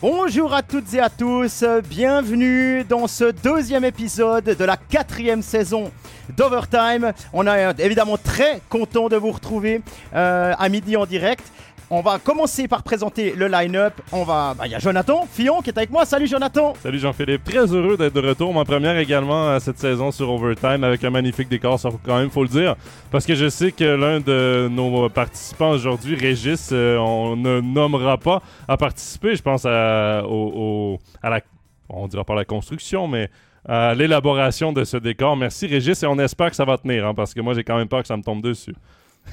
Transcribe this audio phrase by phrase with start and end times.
[0.00, 5.90] Bonjour à toutes et à tous, bienvenue dans ce deuxième épisode de la quatrième saison
[6.36, 7.12] d'Overtime.
[7.32, 9.82] On est évidemment très content de vous retrouver
[10.14, 11.42] euh, à midi en direct.
[11.90, 13.94] On va commencer par présenter le line-up.
[14.12, 16.04] On va, bah, il y a Jonathan Fillon qui est avec moi.
[16.04, 16.74] Salut Jonathan.
[16.82, 17.44] Salut Jean-Philippe.
[17.44, 18.52] Très heureux d'être de retour.
[18.52, 22.28] Ma première également à cette saison sur Overtime avec un magnifique décor, ça quand même
[22.28, 22.76] faut le dire,
[23.10, 28.18] parce que je sais que l'un de nos participants aujourd'hui, Régis, euh, on ne nommera
[28.18, 29.34] pas à participer.
[29.34, 31.40] Je pense à la,
[31.88, 33.30] on dira pas la construction, mais
[33.66, 35.38] à l'élaboration de ce décor.
[35.38, 37.78] Merci Régis et on espère que ça va tenir, hein, parce que moi j'ai quand
[37.78, 38.74] même peur que ça me tombe dessus.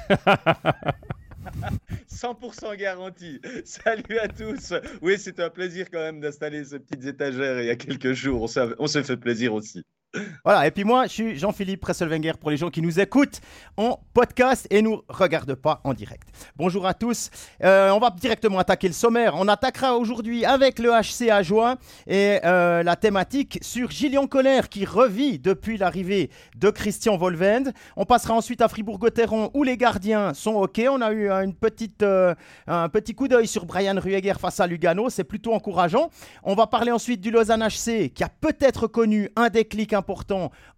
[2.09, 3.39] 100% garanti.
[3.65, 4.73] Salut à tous.
[5.01, 8.49] Oui, c'est un plaisir quand même d'installer ces petites étagères il y a quelques jours.
[8.79, 9.83] On se fait plaisir aussi.
[10.43, 13.41] Voilà, et puis moi, je suis Jean-Philippe Presselwenger pour les gens qui nous écoutent
[13.77, 16.27] en podcast et nous regardent pas en direct.
[16.55, 17.29] Bonjour à tous.
[17.63, 19.33] Euh, on va directement attaquer le sommaire.
[19.37, 21.75] On attaquera aujourd'hui avec le HC à Joie
[22.07, 27.71] et euh, la thématique sur Gillian Colère qui revit depuis l'arrivée de Christian Volvend.
[27.95, 30.81] On passera ensuite à Fribourg-Gotteron où les gardiens sont OK.
[30.89, 32.35] On a eu une petite, euh,
[32.67, 35.09] un petit coup d'œil sur Brian Rueger face à Lugano.
[35.09, 36.09] C'est plutôt encourageant.
[36.43, 40.04] On va parler ensuite du Lausanne HC qui a peut-être connu un déclic important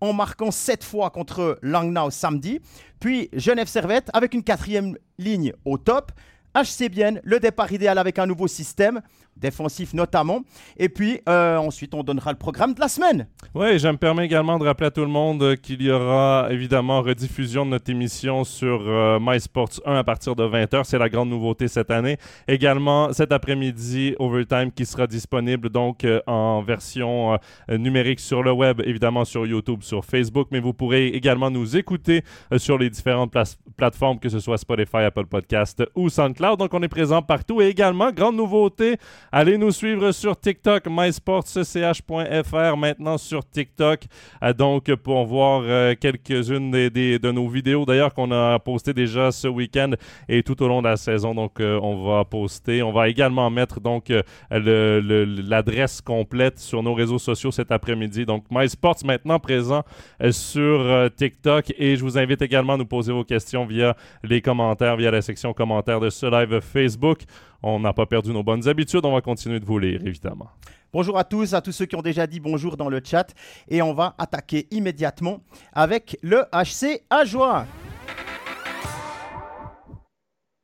[0.01, 2.59] en marquant 7 fois contre Langnau samedi.
[2.99, 6.11] Puis Genève Servette avec une quatrième ligne au top.
[6.55, 6.89] HC
[7.23, 9.01] le départ idéal avec un nouveau système
[9.39, 10.41] défensif notamment.
[10.77, 13.27] Et puis euh, ensuite, on donnera le programme de la semaine.
[13.53, 17.01] Oui, je me permets également de rappeler à tout le monde qu'il y aura évidemment
[17.01, 20.83] rediffusion de notre émission sur euh, MySports 1 à partir de 20h.
[20.83, 22.17] C'est la grande nouveauté cette année.
[22.47, 27.37] Également, cet après-midi, Overtime qui sera disponible donc euh, en version
[27.69, 32.23] numérique sur le web, évidemment sur YouTube, sur Facebook, mais vous pourrez également nous écouter
[32.57, 33.33] sur les différentes
[33.75, 36.59] plateformes, que ce soit Spotify, Apple Podcast ou SoundCloud.
[36.59, 37.61] Donc, on est présent partout.
[37.61, 38.97] Et également, grande nouveauté,
[39.29, 44.03] Allez nous suivre sur TikTok, mysportsch.fr maintenant sur TikTok.
[44.41, 49.33] Euh, donc, pour voir euh, quelques-unes des, de nos vidéos, d'ailleurs, qu'on a postées déjà
[49.33, 49.91] ce week-end
[50.29, 51.35] et tout au long de la saison.
[51.35, 52.81] Donc, euh, on va poster.
[52.81, 54.13] On va également mettre donc
[54.49, 58.25] l'adresse complète sur nos réseaux sociaux cet après-midi.
[58.25, 59.83] Donc, MySports maintenant présent
[60.31, 61.73] sur TikTok.
[61.77, 65.21] Et je vous invite également à nous poser vos questions via les commentaires, via la
[65.21, 67.19] section commentaires de ce live Facebook.
[67.63, 69.05] On n'a pas perdu nos bonnes habitudes.
[69.05, 70.49] On va continuer de vous lire, évidemment.
[70.93, 73.33] Bonjour à tous, à tous ceux qui ont déjà dit bonjour dans le chat.
[73.67, 75.41] Et on va attaquer immédiatement
[75.73, 77.65] avec le HC à joie.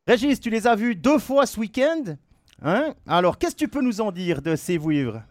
[0.07, 2.15] Régis, tu les as vus deux fois ce week-end
[2.61, 2.93] hein?
[3.07, 5.23] Alors, qu'est-ce que tu peux nous en dire de ces vivres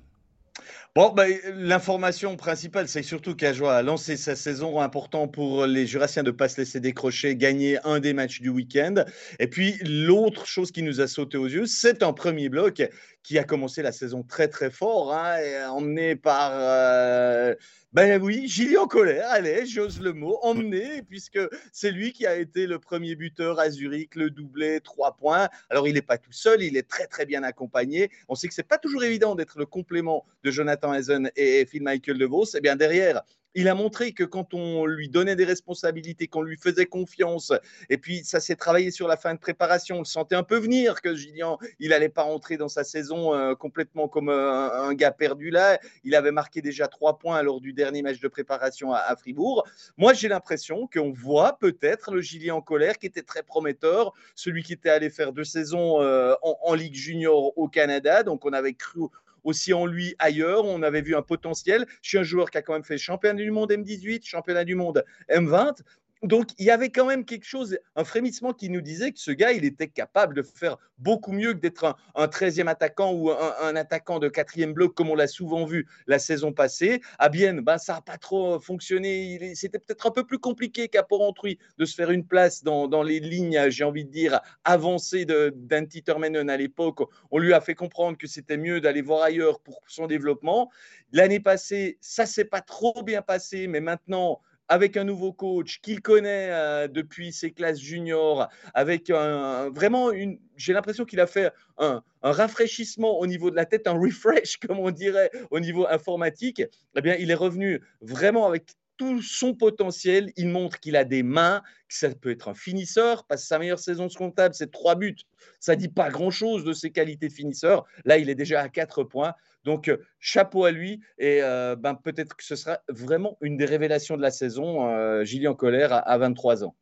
[0.94, 6.22] Bon, ben, l'information principale, c'est surtout qu'Ajoie a lancé sa saison important pour les Jurassiens
[6.22, 8.96] de ne pas se laisser décrocher, gagner un des matchs du week-end.
[9.38, 12.82] Et puis, l'autre chose qui nous a sauté aux yeux, c'est un premier bloc
[13.22, 15.38] qui a commencé la saison très très fort, hein,
[15.70, 17.54] emmené par euh,
[17.92, 21.38] ben oui, Gillian Colère, allez, j'ose le mot, emmené, puisque
[21.72, 25.50] c'est lui qui a été le premier buteur à Zurich, le doublé, trois points.
[25.68, 28.10] Alors il n'est pas tout seul, il est très très bien accompagné.
[28.28, 31.82] On sait que c'est pas toujours évident d'être le complément de Jonathan Hazen et Phil
[31.82, 32.44] Michael De Vos.
[32.44, 33.22] Et eh bien derrière,
[33.54, 37.52] il a montré que quand on lui donnait des responsabilités, qu'on lui faisait confiance,
[37.90, 40.56] et puis ça s'est travaillé sur la fin de préparation, on le sentait un peu
[40.56, 44.94] venir que Gillian, il n'allait pas rentrer dans sa saison euh, complètement comme euh, un,
[44.94, 45.78] gars perdu là.
[46.04, 49.64] Il avait marqué déjà trois points lors du dernier match de préparation à, Fribourg.
[49.96, 54.72] Moi, j'ai l'impression qu'on voit peut-être le Gillian colère qui était très prometteur, celui qui
[54.72, 58.22] était allé faire deux saisons euh, en, en Ligue junior au Canada.
[58.22, 59.02] Donc, on avait cru
[59.44, 60.64] aussi en lui ailleurs.
[60.64, 61.86] On avait vu un potentiel.
[62.02, 64.74] Je suis un joueur qui a quand même fait championnat du monde M18, championnat du
[64.74, 65.80] monde M20.
[66.22, 69.32] Donc, il y avait quand même quelque chose, un frémissement qui nous disait que ce
[69.32, 73.74] gars, il était capable de faire beaucoup mieux que d'être un, 13e attaquant ou un,
[73.74, 77.00] attaquant de quatrième bloc, comme on l'a souvent vu la saison passée.
[77.18, 79.52] À Bienne, ben, ça n'a pas trop fonctionné.
[79.56, 83.18] C'était peut-être un peu plus compliqué qu'à Porrentruy de se faire une place dans, les
[83.18, 87.00] lignes, j'ai envie de dire, avancées d'un Titermenen à l'époque.
[87.32, 90.70] On lui a fait comprendre que c'était mieux d'aller voir ailleurs pour son développement.
[91.10, 94.40] L'année passée, ça s'est pas trop bien passé, mais maintenant,
[94.72, 100.38] avec un nouveau coach qu'il connaît euh, depuis ses classes juniors, avec un, vraiment une.
[100.56, 104.78] J'ai l'impression qu'il a fait un, rafraîchissement au niveau de la tête, un refresh, comme
[104.78, 106.62] on dirait, au niveau informatique.
[106.96, 108.64] Eh bien, il est revenu vraiment avec
[108.96, 110.32] tout son potentiel.
[110.36, 113.58] Il montre qu'il a des mains, que ça peut être un finisseur, parce que sa
[113.58, 115.16] meilleure saison de comptable, c'est trois buts.
[115.60, 117.84] Ça dit pas grand-chose de ses qualités finisseurs.
[118.04, 119.34] Là, il est déjà à quatre points.
[119.64, 121.00] Donc, euh, chapeau à lui.
[121.18, 125.24] Et euh, ben, peut-être que ce sera vraiment une des révélations de la saison, euh,
[125.24, 126.74] Julien Colère à, 23 ans.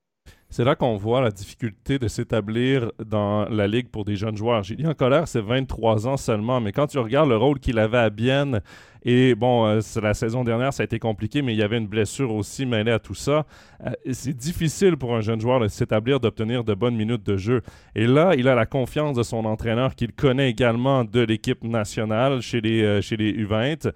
[0.53, 4.65] C'est là qu'on voit la difficulté de s'établir dans la ligue pour des jeunes joueurs.
[4.65, 8.11] Julien Colère, c'est 23 ans seulement, mais quand tu regardes le rôle qu'il avait à
[8.11, 8.61] Bienne,
[9.05, 11.87] et bon, euh, la saison dernière, ça a été compliqué, mais il y avait une
[11.87, 13.47] blessure aussi mêlée à tout ça.
[13.87, 17.63] Euh, c'est difficile pour un jeune joueur de s'établir, d'obtenir de bonnes minutes de jeu.
[17.95, 22.43] Et là, il a la confiance de son entraîneur, qu'il connaît également de l'équipe nationale
[22.43, 23.93] chez les, euh, chez les U20.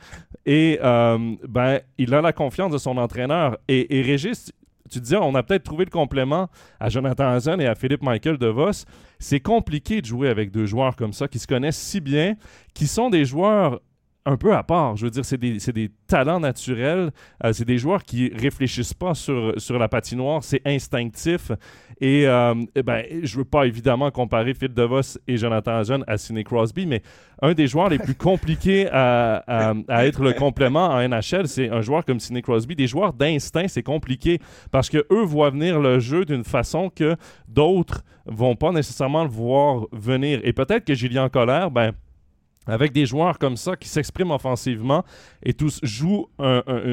[0.47, 3.59] Et ben, il a la confiance de son entraîneur.
[3.67, 4.53] Et, et Régis,
[4.94, 6.49] tu disais, on a peut-être trouvé le complément
[6.79, 8.85] à Jonathan Hazen et à Philippe Michael de Vos.
[9.19, 12.37] C'est compliqué de jouer avec deux joueurs comme ça qui se connaissent si bien,
[12.75, 13.81] qui sont des joueurs
[14.26, 14.97] un peu à part.
[14.97, 17.11] Je veux dire, c'est des, talents naturels.
[17.44, 20.43] Euh, c'est des joueurs qui réfléchissent pas sur, la patinoire.
[20.43, 21.50] C'est instinctif.
[22.00, 26.17] Et, euh, eh ben, je veux pas évidemment comparer Phil DeVos et Jonathan John à
[26.17, 27.03] Sidney Crosby, mais
[27.41, 29.44] un des joueurs les plus compliqués à,
[29.88, 32.75] à, être le complément en NHL, c'est un joueur comme Sidney Crosby.
[32.75, 34.41] Des joueurs d'instinct, c'est compliqué
[34.71, 37.17] parce que eux voient venir le jeu d'une façon que
[37.49, 40.41] d'autres vont pas nécessairement le voir venir.
[40.44, 41.93] Et peut-être que Julien Colère, ben,
[42.66, 45.05] avec des joueurs comme ça qui s'expriment offensivement
[45.43, 46.28] et tous jouent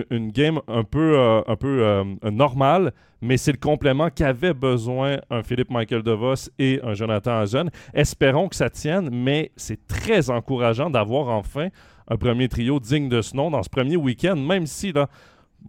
[0.10, 5.20] une game un peu, euh, un peu euh, normale, mais c'est le complément qu'avait besoin
[5.30, 7.70] un Philippe Michael DeVos et un Jonathan Hazen.
[7.94, 11.70] Espérons que ça tienne, mais c'est très encourageant d'avoir enfin
[12.08, 15.08] un premier trio digne de ce nom dans ce premier week-end, même si là,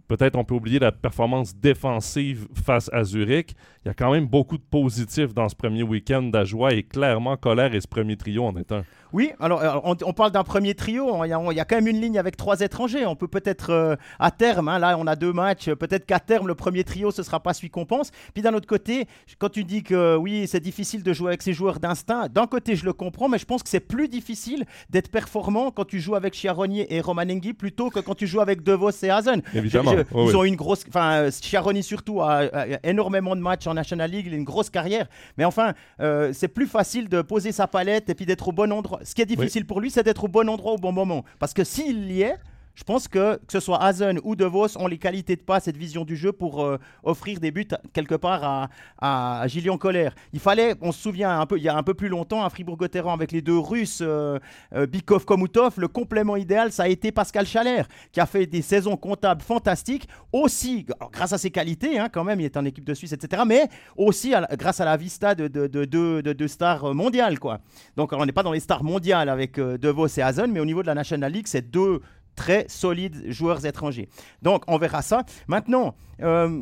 [0.07, 3.55] peut-être on peut oublier la performance défensive face à Zurich.
[3.85, 7.37] Il y a quand même beaucoup de positifs dans ce premier week-end d'Ajoie et clairement
[7.37, 8.83] Colère et ce premier trio en est un.
[9.13, 11.23] Oui, alors, on, parle d'un premier trio.
[11.23, 13.05] Il y, a, quand même une ligne avec trois étrangers.
[13.05, 16.47] On peut peut-être euh, à terme, hein, là on a deux matchs, peut-être qu'à terme
[16.47, 18.09] le premier trio ce sera pas celui qu'on pense.
[18.33, 19.05] Puis d'un autre côté,
[19.37, 22.75] quand tu dis que oui c'est difficile de jouer avec ces joueurs d'instinct, d'un côté
[22.75, 26.15] je le comprends, mais je pense que c'est plus difficile d'être performant quand tu joues
[26.15, 29.43] avec Chiaroni et Romanenghi plutôt que quand tu joues avec Devos et Hazen.
[29.53, 29.93] Évidemment.
[30.15, 32.49] ils ont une grosse, enfin Chiaroni surtout a,
[32.83, 35.07] énormément de matchs en National League, il a une grosse carrière.
[35.37, 38.71] Mais enfin, euh, c'est plus facile de poser sa palette et puis d'être au bon
[38.71, 41.23] endroit ce qui est difficile pour lui, c'est d'être au bon endroit au bon moment.
[41.39, 42.37] Parce que s'il y est,
[42.75, 45.67] je pense que que ce soit Hazen ou De Vos ont les qualités de passe
[45.67, 49.77] et de vision du jeu pour euh, offrir des buts quelque part à, à, Gillian
[49.77, 50.15] Colère.
[50.33, 52.49] Il fallait, on se souvient un peu, il y a un peu plus longtemps à
[52.49, 54.39] Fribourg-Gotteron avec les deux Russes, euh,
[54.73, 58.61] euh, Bikov Komutov, le complément idéal, ça a été Pascal Chalère qui a fait des
[58.61, 62.85] saisons comptables fantastiques, aussi grâce à ses qualités, hein, quand même, il est en équipe
[62.85, 63.43] de Suisse, etc.
[63.45, 67.59] Mais aussi grâce à la vista de deux de, de, stars mondiales, quoi.
[67.97, 70.65] Donc on n'est pas dans les stars mondiales avec De Vos et Hazen, mais au
[70.65, 72.01] niveau de la National League, c'est deux
[72.35, 74.09] très solides joueurs étrangers.
[74.41, 75.23] Donc on verra ça.
[75.47, 76.61] Maintenant, euh,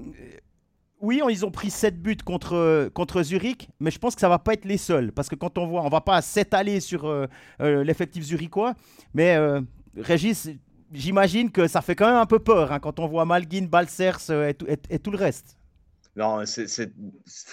[0.99, 4.39] oui, ils ont pris 7 buts contre, contre Zurich, mais je pense que ça va
[4.39, 5.11] pas être les seuls.
[5.11, 7.25] Parce que quand on voit, on va pas s'étaler sur euh,
[7.61, 8.75] euh, l'effectif zurichois,
[9.13, 9.37] mais
[9.97, 10.49] Régis,
[10.91, 14.31] j'imagine que ça fait quand même un peu peur hein, quand on voit Malguin, Balsers
[14.89, 15.57] et tout le reste.
[16.17, 16.91] Non, c'est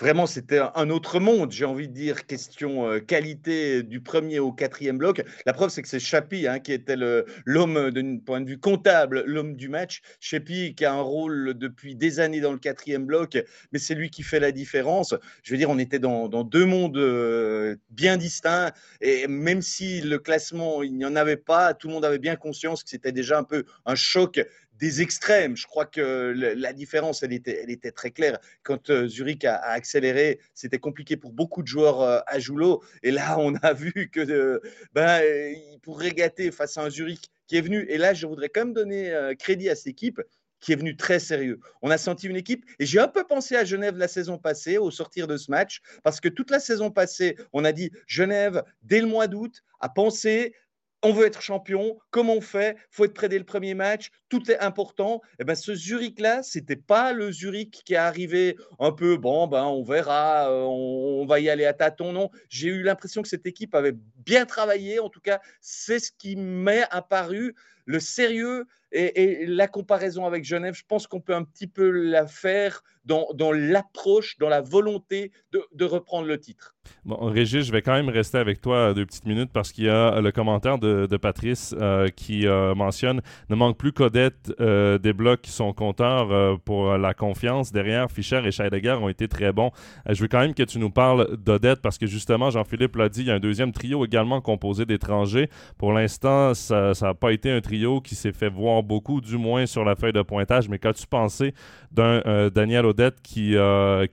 [0.01, 4.51] vraiment c'était un autre monde, j'ai envie de dire, question euh, qualité du premier au
[4.51, 5.23] quatrième bloc.
[5.47, 6.97] La preuve, c'est que c'est Chapi hein, qui était
[7.45, 10.03] l'homme, d'un point de vue comptable, l'homme du match.
[10.19, 13.39] Chapi qui a un rôle depuis des années dans le quatrième bloc,
[13.71, 15.15] mais c'est lui qui fait la différence.
[15.45, 20.19] Je veux dire, on était dans, deux mondes euh, bien distincts, et même si le
[20.19, 23.39] classement, il n'y en avait pas, tout le monde avait bien conscience que c'était déjà
[23.39, 24.41] un peu un choc
[24.79, 25.57] des extrêmes.
[25.57, 28.39] Je crois que la différence, elle était, elle était très claire.
[28.63, 32.83] Quand euh, Zurich a, accéléré, c'était compliqué pour beaucoup de joueurs euh, à Joulot.
[33.03, 34.61] Et là, on a vu que euh,
[34.93, 37.87] ben, il pourrait gâter face à un Zurich qui est venu.
[37.89, 40.21] Et là, je voudrais quand même donner crédit à cette équipe
[40.61, 41.61] qui est venue très sérieux.
[41.83, 44.77] On a senti une équipe, et j'ai un peu pensé à Genève la saison passée,
[44.77, 48.65] au sortir de ce match, parce que toute la saison passée, on a dit Genève,
[48.83, 50.55] dès le mois d'août, a pensé
[51.03, 54.51] on veut être champion, comment on fait faut être prêt dès le premier match, tout
[54.51, 55.23] est important.
[55.39, 59.65] Eh ben ce Zurich-là, c'était pas le Zurich qui est arrivé un peu, bon, ben,
[59.65, 62.13] on verra, euh, on, va y aller à tâtons.
[62.13, 64.99] Non, j'ai eu l'impression que cette équipe avait bien travaillé.
[64.99, 67.55] En tout cas, c'est ce qui m'est apparu.
[67.89, 72.27] Le sérieux et, la comparaison avec Genève, je pense qu'on peut un petit peu la
[72.27, 76.75] faire dans, l'approche, dans la volonté de reprendre le titre.
[77.05, 79.89] Bon, Régis, je vais quand même rester avec toi deux petites minutes parce qu'il y
[79.89, 85.13] a le commentaire de, Patrice euh, qui euh, mentionne ne manque plus qu'Odette euh, des
[85.13, 87.73] blocs qui sont compteurs pour la confiance.
[87.73, 89.71] Derrière, Fischer et Scheidegger ont été très bons.
[90.09, 93.23] je veux quand même que tu nous parles d'Odette parce que justement, Jean-Philippe l'a dit,
[93.23, 95.49] il y a un deuxième trio également composé d'étrangers.
[95.77, 99.67] Pour l'instant, ça n'a pas été un trio qui s'est fait voir beaucoup, du moins
[99.67, 100.69] sur la feuille de pointage.
[100.69, 101.55] Mais qu'as-tu pensé
[101.91, 103.57] d'un Daniel Odette qui,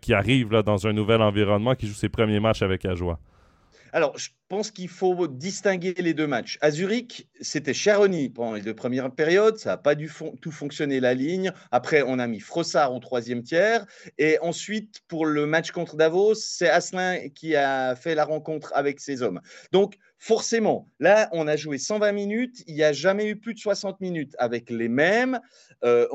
[0.01, 3.19] qui arrive là, dans un nouvel environnement, qui joue ses premiers matchs avec Ajoie?
[3.93, 4.17] Alors,
[4.49, 6.57] pense qu'il faut distinguer les deux matchs.
[6.61, 9.57] À Zurich, c'était Cheroni pendant les deux premières périodes.
[9.57, 11.51] Ça n'a pas dû tout fonctionner la ligne.
[11.71, 13.85] Après, on a mis Frossard au troisième tiers.
[14.17, 18.99] Et ensuite, pour le match contre Davos, c'est Asselin qui a fait la rencontre avec
[18.99, 19.41] ses hommes.
[19.71, 19.95] Donc,
[20.25, 22.63] forcément, là, on a joué 120 minutes.
[22.65, 25.39] Il n'y a jamais eu plus de 60 minutes avec les mêmes.
[25.83, 26.07] Euh,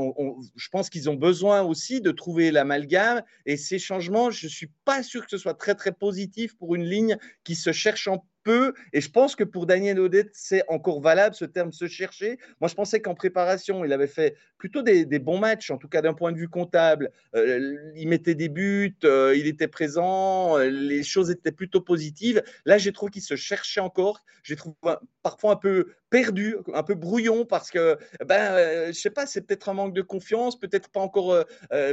[0.56, 3.22] je pense qu'ils ont besoin aussi de trouver l'amalgame.
[3.46, 6.74] Et ces changements, je ne suis pas sûr que ce soit très, très positif pour
[6.74, 8.74] une ligne qui se cherche en peu.
[8.92, 12.38] Et je pense que pour Daniel Odette, c'est encore valable ce terme se chercher.
[12.60, 16.02] Moi, je pensais qu'en préparation, il avait fait plutôt des, bons matchs, en tout cas
[16.02, 17.10] d'un point de vue comptable.
[17.34, 22.42] Euh, il mettait des buts, euh, il était présent, euh, les choses étaient plutôt positives.
[22.64, 24.24] Là, j'ai trouvé qu'il se cherchait encore.
[24.42, 24.76] J'ai trouvé
[25.22, 29.68] parfois un peu perdu, un peu brouillon parce que, ben, je sais pas, c'est peut-être
[29.68, 31.44] un manque de confiance, peut-être pas encore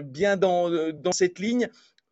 [0.03, 1.67] bien dans, dans cette ligne.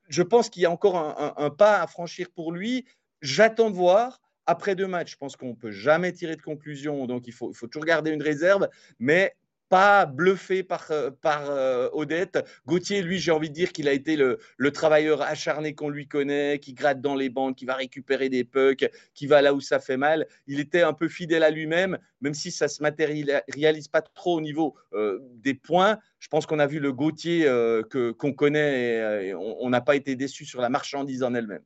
[0.07, 0.97] Je pense qu'il y a encore
[1.37, 2.85] un pas à franchir pour lui.
[3.21, 7.05] J'attends de voir après deux matchs, je pense qu'on ne peut jamais tirer de conclusion,
[7.07, 9.35] donc il faut, toujours garder une réserve, mais
[9.69, 12.37] pas bluffé par, euh, euh, Odette.
[12.67, 16.07] Gauthier, lui, j'ai envie de dire qu'il a été le, le travailleur acharné qu'on lui
[16.07, 19.61] connaît, qui gratte dans les bandes, qui va récupérer des pucks, qui va là où
[19.61, 20.27] ça fait mal.
[20.47, 24.37] Il était un peu fidèle à lui-même, même si ça ne se matérialise pas trop
[24.37, 25.97] au niveau euh, des points.
[26.19, 27.43] Je pense qu'on a vu le Gauthier
[27.89, 31.61] que, qu'on connaît et on n'a pas été déçu sur la marchandise en elle-même.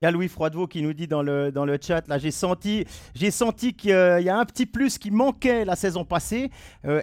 [0.00, 2.84] Il y a Louis Froidevaux qui nous dit dans le, chat, là j'ai senti,
[3.32, 6.52] senti qu'il y a un petit plus qui manquait la saison passée.
[6.84, 7.02] Euh,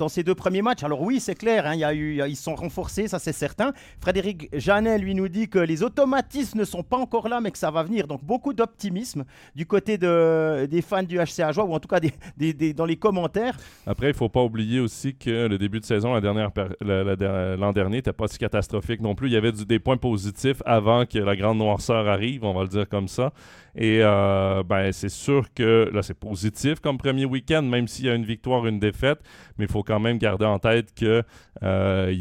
[0.00, 0.82] dans ces deux premiers matchs.
[0.82, 3.72] Alors oui, c'est clair, hein, y a eu, ils sont renforcés, ça c'est certain.
[4.00, 7.58] Frédéric Janet, lui, nous dit que les automatismes ne sont pas encore là, mais que
[7.58, 8.06] ça va venir.
[8.06, 12.00] Donc beaucoup d'optimisme du côté de, des fans du HCA Joie, ou en tout cas
[12.00, 13.56] dans les commentaires.
[13.86, 18.12] Après, il ne faut pas oublier aussi que le début de saison l'an dernier n'était
[18.12, 19.28] pas si catastrophique non plus.
[19.28, 22.68] Il y avait des points positifs avant que la grande noirceur arrive, on va le
[22.68, 23.32] dire comme ça.
[23.76, 28.10] Et euh, ben, c'est sûr que là, c'est positif comme premier week-end, même s'il y
[28.10, 29.20] a une victoire, une défaite,
[29.58, 31.24] mais il faut quand même garder en tête que
[31.64, 32.14] euh,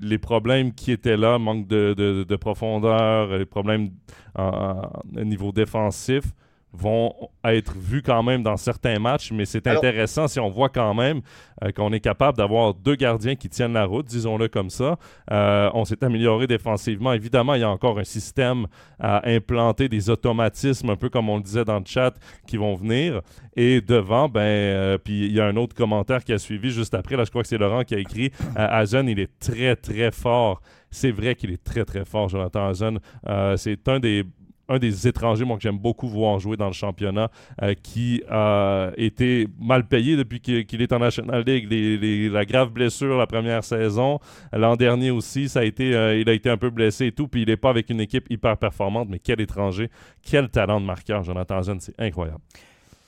[0.00, 3.90] les problèmes qui étaient là, manque de, profondeur, les problèmes
[4.36, 6.24] au niveau défensif,
[6.72, 10.92] vont être vus quand même dans certains matchs, mais c'est intéressant si on voit quand
[10.92, 11.22] même
[11.64, 14.98] euh, qu'on est capable d'avoir deux gardiens qui tiennent la route, disons-le comme ça.
[15.30, 17.12] Euh, on s'est amélioré défensivement.
[17.12, 18.66] Évidemment, il y a encore un système
[19.00, 22.14] à implanter, des automatismes, un peu comme on le disait dans le chat,
[22.46, 23.22] qui vont venir.
[23.56, 26.94] Et devant, ben, euh, puis il y a un autre commentaire qui a suivi juste
[26.94, 27.16] après.
[27.16, 30.60] Là, je crois que c'est Laurent qui a écrit Hazen, il est très, très fort.
[30.90, 32.98] C'est vrai qu'il est très, très fort, Jonathan Hazen.
[33.56, 34.24] c'est un des
[34.68, 37.30] un des étrangers, moi, que j'aime beaucoup voir jouer dans le championnat,
[37.62, 41.68] euh, qui a été mal payé depuis qu'il est en National League.
[42.32, 44.20] la grave blessure la première saison.
[44.52, 47.28] L'an dernier aussi, ça a été, euh, il a été un peu blessé et tout,
[47.28, 49.90] puis il n'est pas avec une équipe hyper performante, mais quel étranger,
[50.22, 52.40] quel talent de marqueur, Jonathan Zen, c'est incroyable.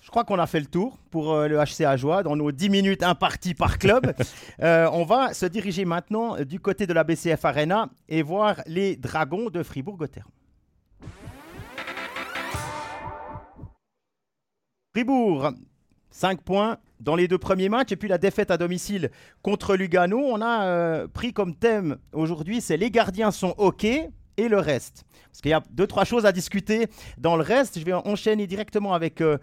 [0.02, 2.70] Je crois qu'on a fait le tour pour euh, le HCA Joie dans nos 10
[2.70, 4.12] minutes imparties par club.
[4.60, 9.50] on va se diriger maintenant du côté de la BCF Arena et voir les Dragons
[9.50, 10.30] de Fribourg-Gotteron.
[14.92, 15.52] Fribourg,
[16.11, 20.18] 5 points dans les deux premiers matchs et puis la défaite à domicile contre Lugano.
[20.18, 24.11] On a euh, pris comme thème aujourd'hui, c'est les gardiens sont OK et
[24.49, 25.04] le reste.
[25.30, 27.78] Parce qu'il y a deux, trois choses à discuter dans le reste.
[27.78, 29.38] Je vais enchaîner directement avec, euh,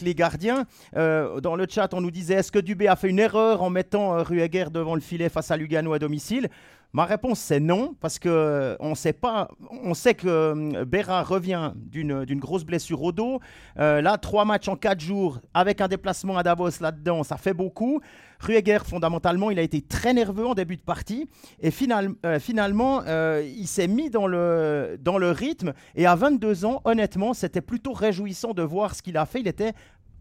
[0.00, 0.66] les gardiens.
[0.96, 3.70] Euh, dans le chat, on nous disait est-ce que Dubé a fait une erreur en
[3.70, 6.48] mettant Rueger devant le filet face à Lugano à domicile?
[6.94, 9.50] Ma réponse c'est non, parce que euh, on sait pas,
[9.82, 13.40] on sait que euh, Berra revient d'une grosse blessure au dos.
[13.78, 17.52] Euh, là, trois matchs en quatre jours avec un déplacement à Davos là-dedans, ça fait
[17.52, 18.00] beaucoup.
[18.40, 21.28] Rueger, fondamentalement, il a été très nerveux en début de partie
[21.60, 23.02] et finalement,
[23.42, 25.74] il s'est mis dans le, dans le rythme.
[25.96, 29.40] Et à 22 ans, honnêtement, c'était plutôt réjouissant de voir ce qu'il a fait.
[29.40, 29.72] Il était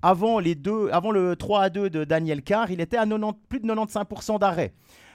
[0.02, 3.40] avant, les deux, avant le 3 à 2 de Daniel Carr, il était à 90,
[3.48, 4.74] plus de 95% d'arrêt.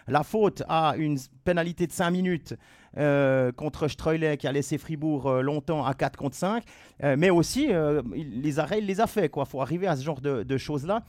[0.09, 2.54] La faute à une pénalité de 5 minutes
[2.99, 6.62] euh, contre Streulet qui a laissé Fribourg euh, longtemps à 4 contre 5.
[7.02, 7.71] Euh, mais aussi,
[8.14, 9.30] les arrêts, il les a fait.
[9.35, 11.02] Il faut arriver à ce genre de, choses-là.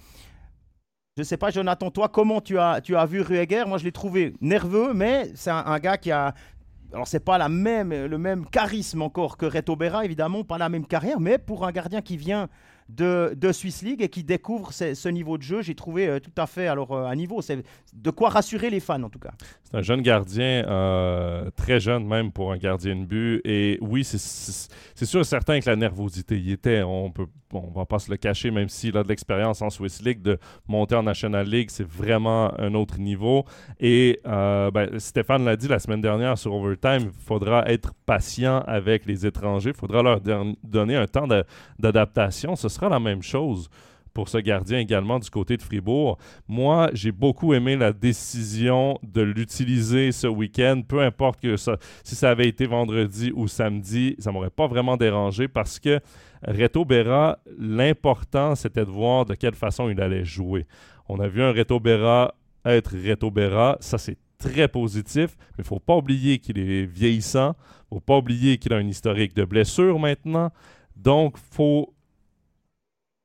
[1.16, 3.66] Je ne sais pas, Jonathan, toi, comment tu as, vu Rueger?
[3.68, 6.34] Moi, je l'ai trouvé nerveux, mais c'est un, gars qui a.
[6.92, 10.70] Alors, c'est pas la même, le même charisme encore que Reto Berra, évidemment, pas la
[10.70, 12.50] même carrière, mais pour un gardien qui vient
[12.96, 15.62] de, Swiss League et qui découvre ce, niveau de jeu.
[15.62, 17.42] J'ai trouvé euh, tout à fait alors à niveau.
[17.42, 19.32] C'est de quoi rassurer les fans en tout cas.
[19.64, 20.64] C'est un jeune gardien,
[21.56, 23.42] très jeune même pour un gardien de but.
[23.46, 26.84] Et oui, c'est sûr et certain que la nervosité y était.
[26.84, 30.02] On peut, on va pas se le cacher, même s'il a de l'expérience en Swiss
[30.02, 33.46] League, de monter en National League, c'est vraiment un autre niveau.
[33.80, 39.06] Et ben, Stéphane l'a dit la semaine dernière sur Overtime, il faudra être patient avec
[39.06, 40.22] les étrangers, il faudra leur
[40.64, 41.28] donner un temps
[41.80, 42.56] d'adaptation.
[42.56, 43.70] Ce sera la même chose
[44.14, 46.18] pour ce gardien également du côté de Fribourg.
[46.48, 52.30] Moi, j'ai beaucoup aimé la décision de l'utiliser ce week-end, peu importe que si ça
[52.30, 56.00] avait été vendredi ou samedi, ça m'aurait pas vraiment dérangé parce que
[56.46, 60.68] Reto Berra, l'important, c'était de voir de quelle façon il allait jouer.
[61.10, 62.36] On a vu un Reto Berra
[62.66, 66.86] être Reto Berra, ça c'est très positif, mais il ne faut pas oublier qu'il est
[66.86, 67.56] vieillissant,
[67.92, 70.52] il ne faut pas oublier qu'il a un historique de blessure maintenant.
[70.96, 71.94] Donc, il faut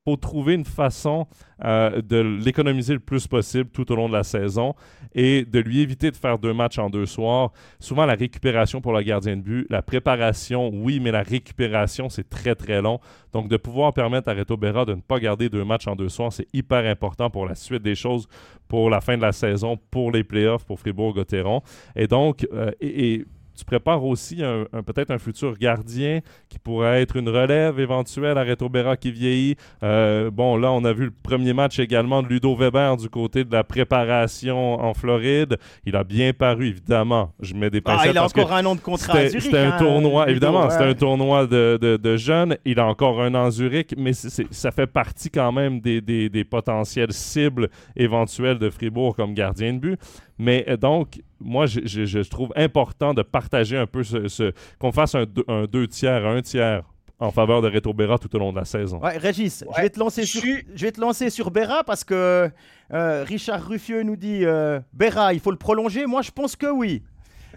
[0.08, 1.26] faut trouver une façon
[1.64, 4.74] euh, de l'économiser le plus possible tout au long de la saison
[5.14, 7.52] et de lui éviter de faire deux matchs en deux soirs.
[7.78, 12.28] Souvent, la récupération pour le gardien de but, la préparation, oui, mais la récupération, c'est
[12.28, 13.00] très, très long.
[13.34, 16.08] Donc, de pouvoir permettre à Reto Berra de ne pas garder deux matchs en deux
[16.08, 18.28] soirs, c'est hyper important pour la suite des choses,
[18.66, 21.60] pour la fin de la saison, pour les playoffs, pour Fribourg-Gotteron.
[21.96, 23.26] Et donc, euh, et
[23.58, 28.44] tu prépares aussi un, peut-être un futur gardien qui pourrait être une relève éventuelle à
[28.44, 29.56] Reto Berra qui vieillit.
[29.82, 33.42] Euh, bon, là, on a vu le premier match également de Ludo Weber du côté
[33.44, 35.58] de la préparation en Floride.
[35.84, 37.32] Il a bien paru, évidemment.
[37.40, 38.06] Je mets des pincettes.
[38.06, 40.94] Ah, il a encore un an de contrat C'était un hein, tournoi, évidemment, c'était un
[40.94, 42.56] tournoi de, jeunes.
[42.64, 46.44] Il a encore un an Zurich, mais ça fait partie quand même des, des, des
[46.44, 50.00] potentielles cibles éventuelles de Fribourg comme gardien de but.
[50.38, 55.25] Mais euh, donc, moi, je, trouve important de partager un peu ce, qu'on fasse un,
[55.66, 56.83] deux tiers, un tiers
[57.21, 59.00] en faveur de Reto Berra tout au long de la saison.
[59.00, 62.50] Ouais, Régis, je, vais te lancer sur, je vais te lancer sur Berra parce que
[62.92, 66.07] euh, Richard Ruffieux nous dit euh, Berra, il faut le prolonger.
[66.07, 67.02] Moi, je pense que oui.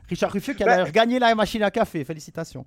[0.10, 2.04] Richard Ruffieux qui a bah, gagné la machine à café.
[2.04, 2.66] Félicitations.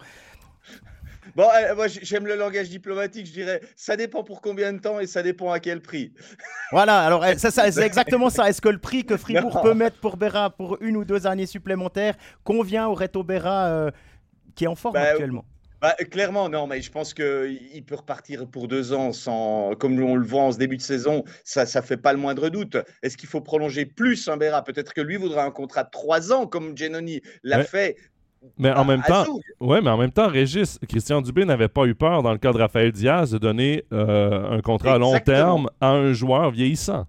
[1.37, 5.01] Bon, euh, moi j'aime le langage diplomatique, je dirais ça dépend pour combien de temps
[5.01, 6.13] et ça dépend à quel prix.
[6.71, 8.49] Voilà, alors eh, ça, c'est exactement ça.
[8.49, 11.47] Est-ce que le prix que Fribourg peut mettre pour Berra pour une ou deux années
[11.47, 12.15] supplémentaires
[12.45, 13.91] convient au Reto Berra euh,
[14.55, 15.45] qui est en forme bah, actuellement?
[15.85, 20.17] bah, clairement, non, mais je pense qu'il peut repartir pour deux ans sans, comme on
[20.17, 22.79] le voit en ce début de saison, ça ne fait pas le moindre doute.
[23.03, 24.65] Est-ce qu'il faut prolonger plus un Berra?
[24.65, 27.97] Peut-être que lui voudra un contrat de trois ans, comme Genoni l'a fait.
[28.59, 29.25] Mais en même temps,
[29.61, 32.53] ouais, mais en même temps, Régis, Christian Dubé n'avait pas eu peur dans le cas
[32.53, 37.07] de Raphaël Diaz de donner euh, un contrat à long terme à un joueur vieillissant.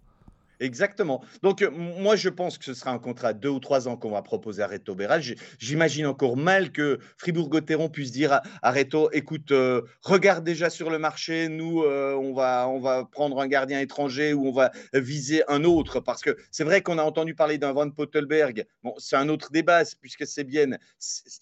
[0.59, 1.23] Exactement.
[1.43, 3.97] Donc, euh, moi, je pense que ce sera un contrat de deux ou trois ans
[3.97, 5.19] qu'on va proposer à Reto Berra.
[5.59, 10.99] J'imagine encore mal que Fribourg-Gotteron puisse dire à, Reto écoute, euh, regarde déjà sur le
[10.99, 15.43] marché, nous, euh, on, va, on va prendre un gardien étranger ou on va viser
[15.47, 15.99] un autre.
[15.99, 18.65] Parce que c'est vrai qu'on a entendu parler d'un Van Pottelberg.
[18.83, 20.65] Bon, c'est un autre débat, puisque c'est bien.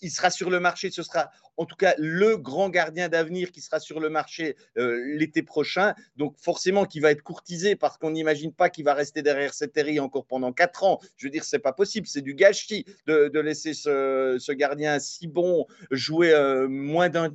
[0.01, 3.61] Il sera sur le marché, ce sera en tout cas le grand gardien d'avenir qui
[3.61, 5.93] sera sur le marché l'été prochain.
[6.15, 9.73] Donc, forcément, qui va être courtisé parce qu'on n'imagine pas qu'il va rester derrière cette
[9.73, 10.99] série encore pendant quatre ans.
[11.17, 12.07] Je veux dire, c'est pas possible.
[12.07, 17.31] C'est du gâchis de, laisser ce, gardien si bon jouer euh, moins d'un.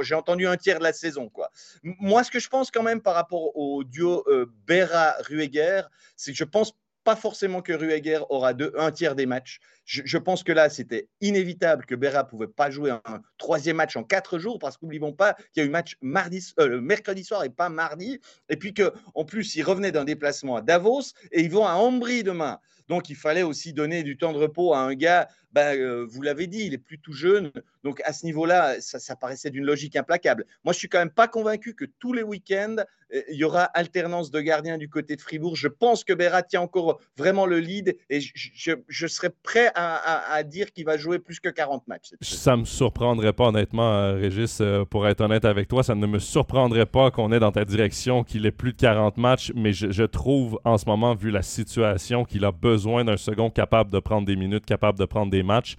[0.00, 1.50] J'ai entendu un tiers de la saison, quoi.
[1.82, 5.82] Moi, ce que je pense quand même par rapport au duo euh, Berra-Rueger,
[6.16, 6.74] c'est que je pense
[7.04, 9.60] pas forcément que Rueger aura un tiers des matchs.
[9.84, 14.02] Je, pense que là, c'était inévitable que Berra pouvait pas jouer un troisième match en
[14.02, 17.50] quatre jours parce qu'oublions pas qu'il y a eu match mardi, euh, mercredi soir et
[17.50, 18.18] pas mardi.
[18.48, 22.22] Et puis qu'en plus, ils revenaient d'un déplacement à Davos et ils vont à Ambry
[22.22, 22.58] demain.
[22.88, 26.20] Donc, il fallait aussi donner du temps de repos à un gars, ben, euh, vous
[26.20, 27.52] l'avez dit, il est plus tout jeune.
[27.84, 30.46] Donc, à ce niveau-là, ça, paraissait d'une logique implacable.
[30.64, 32.76] Moi, je suis quand même pas convaincu que tous les week-ends,
[33.14, 35.54] euh, il y aura alternance de gardiens du côté de Fribourg.
[35.54, 40.72] Je pense que Berra tient encore vraiment le lead et je, serais prêt à, dire
[40.72, 42.10] qu'il va jouer plus que 40 matchs.
[42.20, 45.84] Ça me surprendrait pas, honnêtement, euh, Régis, pour être honnête avec toi.
[45.84, 49.18] Ça ne me surprendrait pas qu'on ait dans ta direction qu'il ait plus de 40
[49.18, 53.50] matchs, mais je, trouve en ce moment, vu la situation, qu'il a besoin d'un second
[53.50, 55.76] capable de prendre des minutes, capable de prendre des matchs.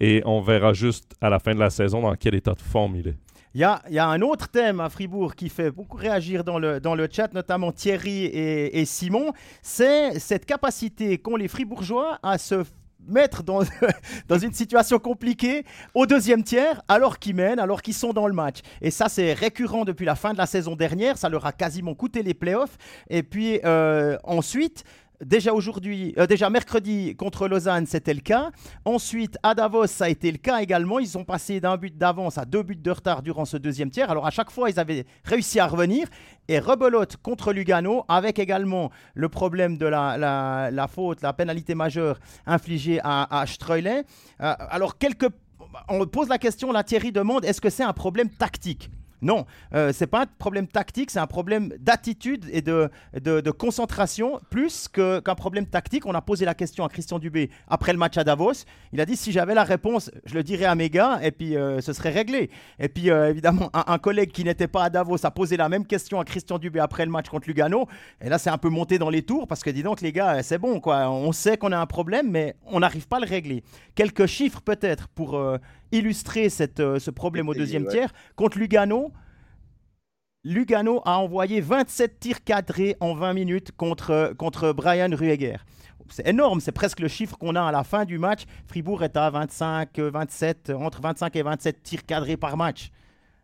[0.00, 2.96] Et on verra juste à la fin de la saison dans quel état de forme
[2.96, 3.16] il est.
[3.52, 6.94] Il y, a, un autre thème à Fribourg qui fait beaucoup réagir dans le, dans
[6.94, 12.62] le chat, notamment Thierry et, et Simon, c'est cette capacité qu'ont les Fribourgeois à se
[13.08, 13.60] mettre dans,
[14.28, 18.34] dans une situation compliquée au deuxième tiers alors qu'ils mènent, alors qu'ils sont dans le
[18.34, 18.60] match.
[18.80, 21.18] Et ça, c'est récurrent depuis la fin de la saison dernière.
[21.18, 22.76] Ça leur a quasiment coûté les playoffs.
[23.08, 24.84] Et puis euh, ensuite,
[25.24, 28.50] Déjà aujourd'hui, euh, déjà mercredi contre Lausanne, c'était le cas.
[28.86, 30.98] Ensuite, à Davos, ça a été le cas également.
[30.98, 34.10] Ils sont passés d'un but d'avance à deux buts de retard durant ce deuxième tiers.
[34.10, 36.08] Alors à chaque fois, ils avaient réussi à revenir.
[36.48, 42.98] et rebelote contre Lugano, avec également le problème de la, faute, la pénalité majeure infligée
[43.04, 43.44] à, à.
[43.44, 43.94] Euh,
[44.38, 45.28] alors, quelques
[45.88, 48.90] on pose la question, la Thierry demande, est-ce que c'est un problème tactique?
[49.22, 54.40] Non, euh, c'est pas un problème tactique, c'est un problème d'attitude et de, de, concentration
[54.50, 56.06] plus qu'un problème tactique.
[56.06, 58.64] On a posé la question à Christian Dubé après le match à Davos.
[58.92, 61.56] Il a dit si j'avais la réponse, je le dirais à mes gars et puis
[61.56, 62.50] euh, ce serait réglé.
[62.78, 65.86] Et puis euh, évidemment, un, collègue qui n'était pas à Davos a posé la même
[65.86, 67.86] question à Christian Dubé après le match contre Lugano.
[68.22, 70.42] Et là, c'est un peu monté dans les tours parce que dis donc les gars,
[70.42, 71.10] c'est bon quoi.
[71.10, 73.62] On sait qu'on a un problème, mais on n'arrive pas à le régler.
[73.94, 75.38] Quelques chiffres peut-être pour
[75.92, 78.12] illustrer cette, euh, ce problème au deuxième tiers.
[78.36, 79.12] Contre Lugano,
[80.44, 85.58] Lugano a envoyé 27 tirs cadrés en 20 minutes contre, contre Brian Rueger.
[86.08, 88.44] C'est énorme, c'est presque le chiffre qu'on a à la fin du match.
[88.66, 92.90] Fribourg est à 25, 27, entre 25 et 27 tirs cadrés par match.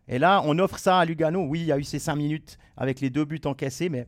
[0.07, 1.45] Et là, on offre ça à Lugano.
[1.45, 4.07] Oui, il y a eu ces 5 minutes avec les deux buts encaissés, mais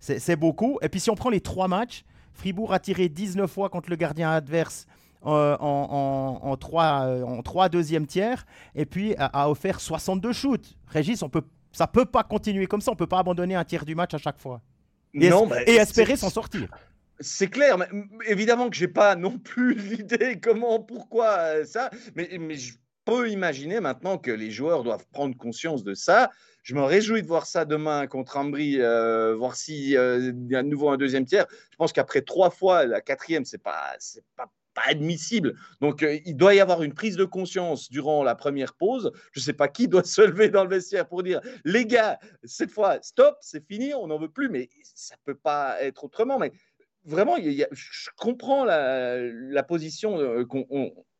[0.00, 0.78] c'est beaucoup.
[0.82, 3.96] Et puis si on prend les trois matchs, Fribourg a tiré 19 fois contre le
[3.96, 4.86] gardien adverse
[5.26, 10.76] euh, en, en, trois, euh, en trois deuxièmes tiers et puis a, offert 62 shoots.
[10.86, 12.92] Régis, on peut, ça peut pas continuer comme ça.
[12.92, 14.62] On peut pas abandonner un tiers du match à chaque fois.
[15.14, 16.68] Et, non, et espérer s'en sortir.
[17.18, 17.88] C'est clair, mais
[18.26, 23.28] évidemment que j'ai pas non plus l'idée comment, pourquoi euh, ça, mais, mais je peux
[23.28, 26.30] imaginer maintenant que les joueurs doivent prendre conscience de ça.
[26.62, 30.90] Je me réjouis de voir ça demain contre Ambry, voir s'il y a à nouveau
[30.90, 31.46] un deuxième tiers.
[31.70, 35.54] Je pense qu'après trois fois, la quatrième, c'est pas, c'est pas pas admissible.
[35.80, 39.10] Donc, euh, il doit y avoir une prise de conscience durant la première pause.
[39.32, 42.20] Je ne sais pas qui doit se lever dans le vestiaire pour dire les gars,
[42.44, 44.50] cette fois, stop, c'est fini, on n'en veut plus.
[44.50, 46.38] Mais ça ne peut pas être autrement.
[46.38, 46.52] Mais
[47.04, 50.66] vraiment, je comprends la, position euh, qu'on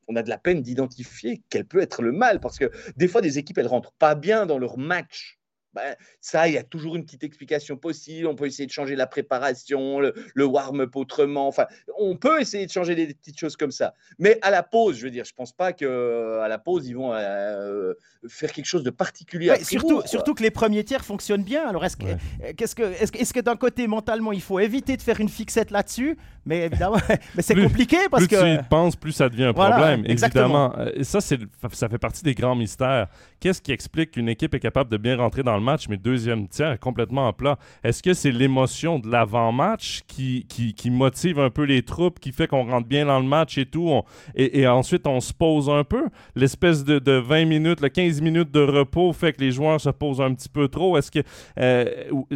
[0.08, 2.40] on a de la peine d'identifier quel peut être le mal.
[2.40, 5.38] Parce que des fois, des équipes, elles rentrent pas bien dans leur match
[5.76, 8.26] bah, ça, il y a toujours une petite explication possible.
[8.26, 11.46] On peut essayer de changer la préparation, le, warm-up autrement.
[11.48, 11.66] Enfin,
[11.98, 13.92] on peut essayer de changer des, petites choses comme ça.
[14.18, 16.96] Mais à la pause, je veux dire, je pense pas que à la pause ils
[16.96, 17.92] vont euh,
[18.26, 19.54] faire quelque chose de particulier.
[19.62, 21.68] surtout, surtout que les premiers tiers fonctionnent bien.
[21.68, 24.96] Alors est-ce que, qu'est-ce que, est-ce que, est que d'un côté mentalement il faut éviter
[24.96, 26.96] de faire une fixette là-dessus, mais évidemment,
[27.34, 30.04] mais c'est compliqué parce plus que plus tu y penses, plus ça devient un problème.
[30.06, 33.08] Évidemment, et ça ça fait partie des grands mystères.
[33.40, 36.48] Qu'est-ce qui explique qu'une équipe est capable de bien rentrer dans le match, mais deuxième
[36.48, 37.58] tiers est complètement en plat?
[37.82, 42.46] Est-ce que c'est l'émotion de l'avant-match qui, qui, motive un peu les troupes, qui fait
[42.46, 44.02] qu'on rentre bien dans le match et tout,
[44.34, 46.06] et, ensuite on se pose un peu?
[46.36, 49.90] L'espèce de, de 20 minutes, le 15 minutes de repos fait que les joueurs se
[49.90, 50.96] posent un petit peu trop?
[50.96, 51.20] Est-ce que.
[51.58, 51.84] Euh,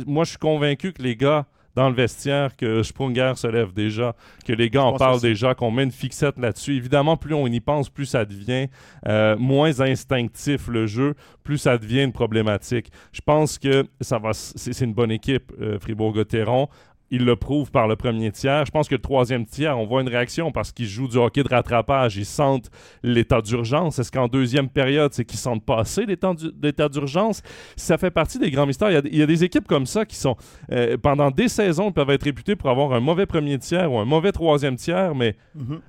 [0.07, 4.15] moi, je suis convaincu que les gars dans le vestiaire que Sprunger se lève déjà,
[4.47, 6.77] que les gars en parlent déjà, qu'on met une fixette là-dessus.
[6.77, 8.69] Évidemment, plus on y pense, plus ça devient
[9.07, 12.91] euh, moins instinctif le jeu, plus ça devient une problématique.
[13.13, 16.69] Je pense que ça va, c'est une bonne équipe, euh, Fribourg-Gotteron
[17.11, 18.65] il le prouve par le premier tiers.
[18.65, 21.43] Je pense que le troisième tiers, on voit une réaction parce qu'ils jouent du hockey
[21.43, 22.17] de rattrapage.
[22.17, 22.71] Ils sentent
[23.03, 23.99] l'état d'urgence.
[23.99, 27.43] Est-ce qu'en deuxième période, c'est qu'ils sentent passer l'état d'urgence?
[27.77, 28.91] Ça fait partie des grands mystères.
[28.91, 30.37] Il y a, des équipes comme ça qui sont,
[30.71, 34.05] euh, pendant des saisons, peuvent être réputées pour avoir un mauvais premier tiers ou un
[34.05, 35.81] mauvais troisième tiers, mais mm-hmm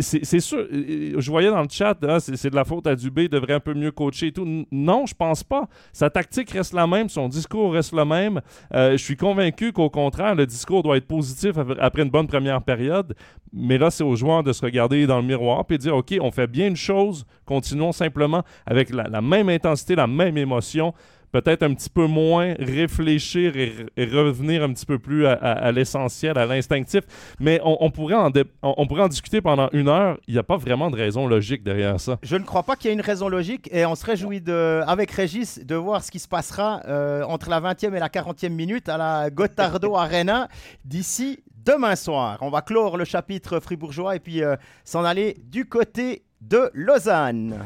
[0.00, 3.28] c'est sûr, je voyais dans le chat, ah, c'est de la faute à Dubé, il
[3.28, 4.66] devrait un peu mieux coacher et tout.
[4.70, 5.68] Non, je pense pas.
[5.92, 8.40] Sa tactique reste la même, son discours reste le même.
[8.74, 12.62] Euh, je suis convaincu qu'au contraire, le discours doit être positif après une bonne première
[12.62, 13.14] période.
[13.52, 16.30] Mais là, c'est aux joueurs de se regarder dans le miroir et dire OK, on
[16.30, 20.94] fait bien une chose, continuons simplement avec la même intensité, la même émotion
[21.32, 26.46] peut-être un petit peu moins réfléchir et, revenir un petit peu plus à, l'essentiel, à
[26.46, 27.02] l'instinctif.
[27.40, 28.30] Mais on, pourrait en
[28.62, 30.18] on, pourrait en discuter pendant une heure.
[30.26, 32.18] Il n'y a pas vraiment de raison logique derrière ça.
[32.22, 34.82] Je ne crois pas qu'il y ait une raison logique et on se réjouit de,
[34.86, 38.50] avec Régis de voir ce qui se passera euh, entre la 20e et la 40e
[38.50, 40.48] minute à la Gotardo Arena
[40.84, 42.38] d'ici demain soir.
[42.40, 47.58] On va clore le chapitre fribourgeois et puis euh, s'en aller du côté de Lausanne.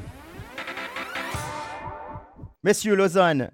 [2.63, 3.51] Messieurs, Lausanne,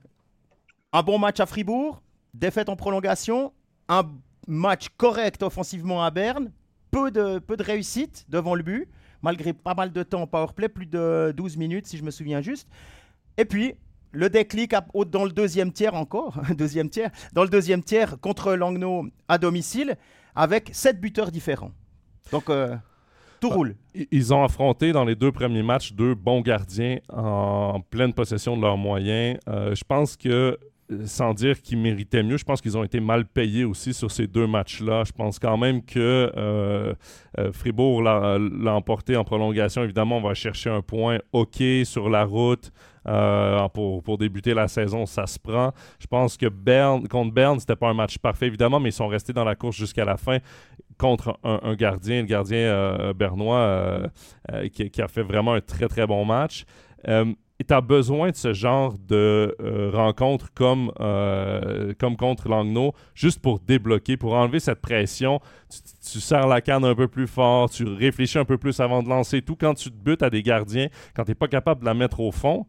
[0.93, 2.03] un bon match à Fribourg,
[2.35, 3.53] défaite en prolongation,
[3.89, 4.03] un
[4.49, 6.51] match correct offensivement à Berne,
[6.91, 8.89] peu de, peu de réussite devant le but,
[9.23, 12.41] malgré pas mal de temps en powerplay, plus de 12 minutes si je me souviens
[12.41, 12.67] juste.
[13.37, 13.75] Et puis,
[14.11, 14.75] le déclic
[15.07, 19.97] dans le deuxième tiers encore, deuxième tiers, dans le deuxième tiers contre Langnau à domicile,
[20.35, 21.71] avec sept buteurs différents.
[22.33, 22.77] Donc, euh,
[23.41, 23.77] tout roule.
[24.11, 28.63] Ils ont affronté dans les deux premiers matchs deux bons gardiens en pleine possession de
[28.63, 29.39] leurs moyens.
[29.49, 30.59] Euh, je pense que
[31.05, 34.27] sans dire qu'ils méritaient mieux, je pense qu'ils ont été mal payés aussi sur ces
[34.27, 35.05] deux matchs-là.
[35.05, 36.95] Je pense quand même que euh,
[37.39, 39.83] euh, Fribourg l'a emporté en prolongation.
[39.83, 42.71] Évidemment, on va chercher un point OK sur la route.
[43.09, 45.73] Euh, pour, pour, débuter la saison, ça se prend.
[46.01, 49.07] Je pense que Bern, contre Berne, c'était pas un match parfait, évidemment, mais ils sont
[49.07, 50.39] restés dans la course jusqu'à la fin
[50.99, 54.11] contre un, gardien, le gardien bernois,
[54.73, 56.65] qui, a fait vraiment un très, très bon match
[57.65, 63.41] tu as besoin de ce genre de euh, rencontre comme, euh, comme contre Langnau, juste
[63.41, 65.41] pour débloquer, pour enlever cette pression.
[65.71, 65.79] Tu,
[66.13, 69.09] tu, serres la canne un peu plus fort, tu réfléchis un peu plus avant de
[69.09, 69.57] lancer tout.
[69.57, 72.21] Quand tu te butes à des gardiens, quand tu n'es pas capable de la mettre
[72.21, 72.67] au fond,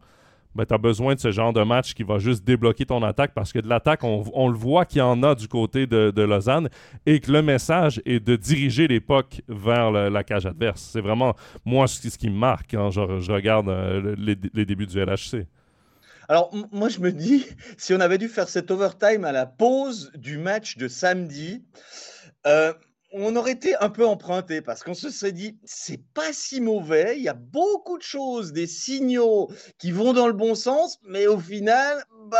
[0.54, 3.32] ben, tu as besoin de ce genre de match qui va juste débloquer ton attaque
[3.34, 6.68] parce que de l'attaque, on, le voit qu'il y en a du côté de, Lausanne
[7.06, 10.88] et que le message est de diriger l'époque vers la cage adverse.
[10.92, 11.34] C'est vraiment,
[11.64, 15.46] moi, ce, qui me marque quand je, regarde euh, les, débuts du LHC.
[16.28, 17.46] Alors, moi, je me dis,
[17.78, 21.62] si on avait dû faire cet overtime à la pause du match de samedi,
[22.46, 22.72] euh,
[23.12, 27.16] on aurait été un peu emprunté parce qu'on se serait dit c'est pas si mauvais,
[27.16, 31.26] il y a beaucoup de choses, des signaux qui vont dans le bon sens, mais
[31.26, 32.38] au final, bah,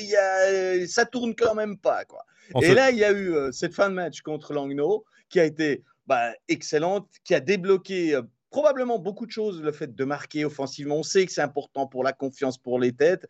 [0.00, 2.24] y a, ça tourne quand même pas quoi.
[2.62, 5.44] Et là, il y a eu euh, cette fin de match contre Langnau qui a
[5.44, 10.44] été bah, excellente, qui a débloqué euh, probablement beaucoup de choses, le fait de marquer
[10.44, 10.96] offensivement.
[10.96, 13.28] On sait que c'est important pour la confiance, pour les têtes.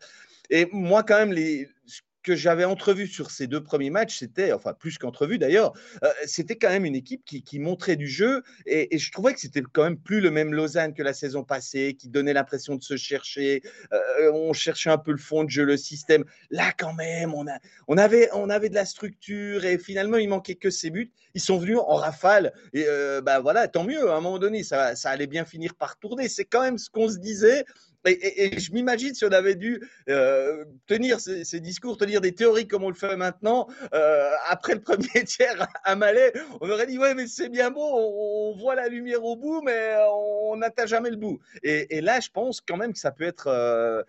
[0.49, 1.69] Et moi, quand même, les,
[2.23, 5.73] que j'avais entrevu sur ces deux premiers matchs, c'était, enfin plus qu'entrevu d'ailleurs,
[6.05, 9.63] euh, c'était quand même une équipe qui, montrait du jeu et, je trouvais que c'était
[9.73, 12.97] quand même plus le même Lausanne que la saison passée, qui donnait l'impression de se
[12.97, 13.63] chercher.
[13.93, 16.25] Euh, on cherchait un peu le fond de jeu, le système.
[16.51, 20.29] Là, quand même, on, a, on, avait, on avait de la structure et finalement, il
[20.29, 21.13] manquait que ces buts.
[21.35, 24.11] Ils sont venus en rafale et euh, bah voilà, tant mieux.
[24.11, 26.29] À un moment donné, ça, ça allait bien finir par tourner.
[26.29, 27.65] C'est quand même ce qu'on se disait.
[28.07, 32.83] Et, je m'imagine si on avait dû euh, tenir ces, discours, tenir des théories comme
[32.83, 37.15] on le fait maintenant, euh, après le premier tiers à Malais, on aurait dit ouais
[37.15, 41.17] mais c'est bien beau, on, voit la lumière au bout, mais on n'atteint jamais le
[41.17, 41.41] bout.
[41.63, 44.03] Et, là, je pense quand même que ça peut être euh,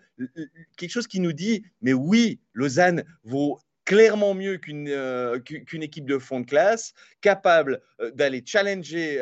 [0.76, 4.88] quelque chose qui nous dit mais oui, Lausanne vaut clairement mieux qu'une
[5.44, 7.82] qu'une équipe de fond de classe, capable
[8.14, 9.20] d'aller challenger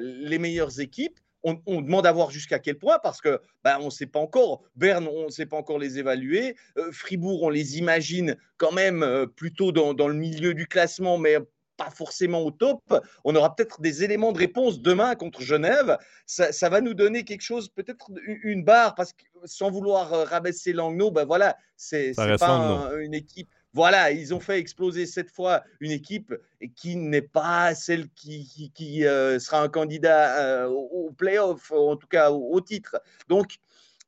[0.00, 3.90] les meilleures équipes on, demande à voir jusqu'à quel point, parce que ben, on ne
[3.90, 4.62] sait pas encore.
[4.76, 6.56] Berne, on ne sait pas encore les évaluer.
[6.78, 11.36] Euh, Fribourg, on les imagine quand même euh, plutôt dans, le milieu du classement, mais
[11.76, 12.80] pas forcément au top.
[13.24, 15.96] On aura peut-être des éléments de réponse demain contre Genève.
[16.26, 20.72] Ça, va nous donner quelque chose, peut-être une barre, parce que sans vouloir euh, rabaisser
[20.72, 25.92] Langnau, ben voilà, c'est pas une équipe voilà, ils ont fait exploser cette fois une
[25.92, 26.34] équipe
[26.76, 32.06] qui n'est pas celle qui, qui, euh, sera un candidat euh, au, playoff, en tout
[32.06, 33.00] cas au, titre.
[33.28, 33.56] Donc,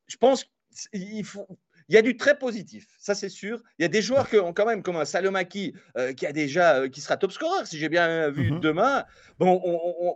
[0.07, 0.47] je pense
[0.93, 1.47] qu'il faut.
[1.91, 3.63] Il y a du très positif, ça c'est sûr.
[3.79, 6.33] Il y a des joueurs qui ont quand même, comme un Salomaki, euh, qui a
[6.33, 8.61] déjà, qui sera top scorer, si j'ai bien vu mm-hmm.
[8.61, 9.05] demain.
[9.39, 9.61] Bon,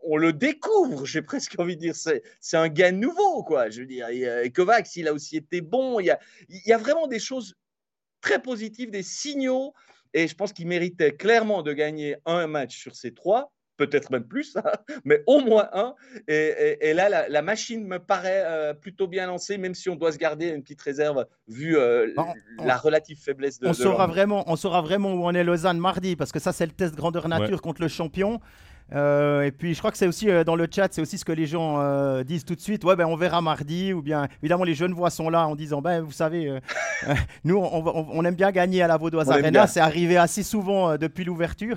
[0.03, 3.69] on, le découvre, j'ai presque envie de dire, c'est un gain nouveau, quoi.
[3.69, 6.01] Je veux dire, et, Kovacs, il a aussi été bon.
[6.01, 7.55] Il y a, il y a vraiment des choses
[8.21, 9.75] très positif, des signaux.
[10.15, 14.25] Et je pense qu'il méritait clairement de gagner un match sur ces trois, peut-être même
[14.25, 14.63] plus, hein,
[15.05, 15.95] mais au moins un.
[16.27, 20.19] Et, là, la, machine me paraît euh, plutôt bien lancée, même si on doit se
[20.19, 22.13] garder une petite réserve vu euh,
[22.65, 23.69] la relative faiblesse de.
[23.69, 26.67] On saura vraiment, on saura vraiment où on est Lausanne mardi, parce que ça, c'est
[26.67, 28.41] le test grandeur nature contre le champion.
[28.95, 31.25] Euh, et puis je crois que c'est aussi euh, dans le chat, c'est aussi ce
[31.25, 32.85] que les gens euh, disent tout de suite.
[32.85, 33.93] Ouais, ben on verra mardi.
[33.93, 36.59] Ou bien évidemment les jeunes voix sont là en disant ben vous savez,
[37.45, 39.67] nous on, aime bien gagner à la Vaudoise Arena.
[39.67, 41.77] C'est arrivé assez souvent depuis l'ouverture.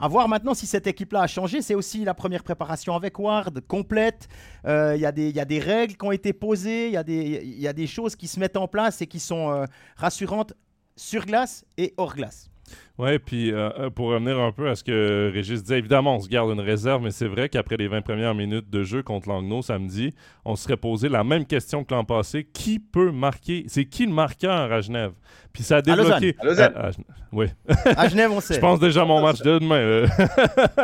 [0.00, 1.62] À voir maintenant si cette équipe-là a changé.
[1.62, 4.26] C'est aussi la première préparation avec Ward, complète.
[4.64, 8.16] Il y, a des règles qui ont été posées, il y, y, a des choses
[8.16, 9.64] qui se mettent en place et qui sont
[9.96, 10.54] rassurantes
[10.96, 12.50] sur glace et hors glace.
[12.98, 16.20] Oui, puis euh, euh, pour revenir un peu à ce que Régis disait, évidemment, on
[16.20, 19.30] se garde une réserve, mais c'est vrai qu'après les 20 premières minutes de jeu contre
[19.30, 20.12] Langnau samedi,
[20.44, 22.46] on se serait posé la même question que l'an passé.
[22.52, 23.64] Qui peut marquer?
[23.68, 25.12] C'est qui le marqueur à Genève?
[25.52, 26.34] Puis ça a débloqué.
[26.38, 26.74] À Lausanne.
[27.32, 27.46] oui.
[27.96, 28.54] à Genève, on sait.
[28.54, 30.06] Je pense déjà à mon match de demain.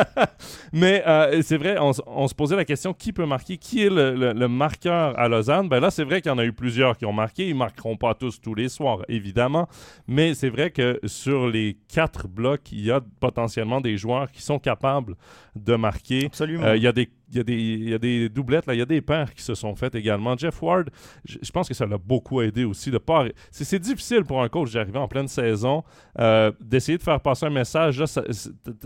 [0.72, 1.92] mais euh, c'est vrai, on,
[2.28, 3.56] se posait la question qui peut marquer?
[3.56, 5.68] Qui est le, marqueur à Lausanne?
[5.68, 7.48] Ben là, c'est vrai qu'il y en a eu plusieurs qui ont marqué.
[7.48, 9.68] Ils marqueront pas tous tous les soirs, évidemment.
[10.06, 14.40] Mais c'est vrai que sur les quatre blocs, il y a potentiellement des joueurs qui
[14.40, 15.16] sont capables
[15.56, 16.26] de marquer.
[16.26, 16.74] Absolument.
[16.74, 18.78] il y a des il y, a des, il y a des doublettes, là, il
[18.78, 20.36] y a des paires qui se sont faites également.
[20.36, 20.88] Jeff Ward,
[21.24, 22.90] je, pense que ça l'a beaucoup aidé aussi.
[22.90, 25.84] de pas C'est difficile pour un coach d'arriver en pleine saison,
[26.18, 28.00] euh, d'essayer de faire passer un message.
[28.00, 28.06] Là,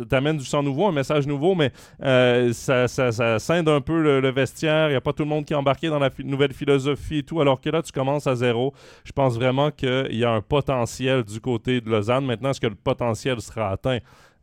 [0.08, 4.20] t'amènes du sang nouveau, un message nouveau, mais euh, ça, ça, ça, scinde un peu
[4.20, 4.88] le, vestiaire.
[4.88, 7.22] Il n'y a pas tout le monde qui est embarqué dans la nouvelle philosophie et
[7.22, 8.72] tout, alors que là, tu commences à zéro.
[9.04, 12.24] Je pense vraiment qu'il y a un potentiel du côté de Lausanne.
[12.24, 13.98] Maintenant, est-ce que le potentiel sera atteint?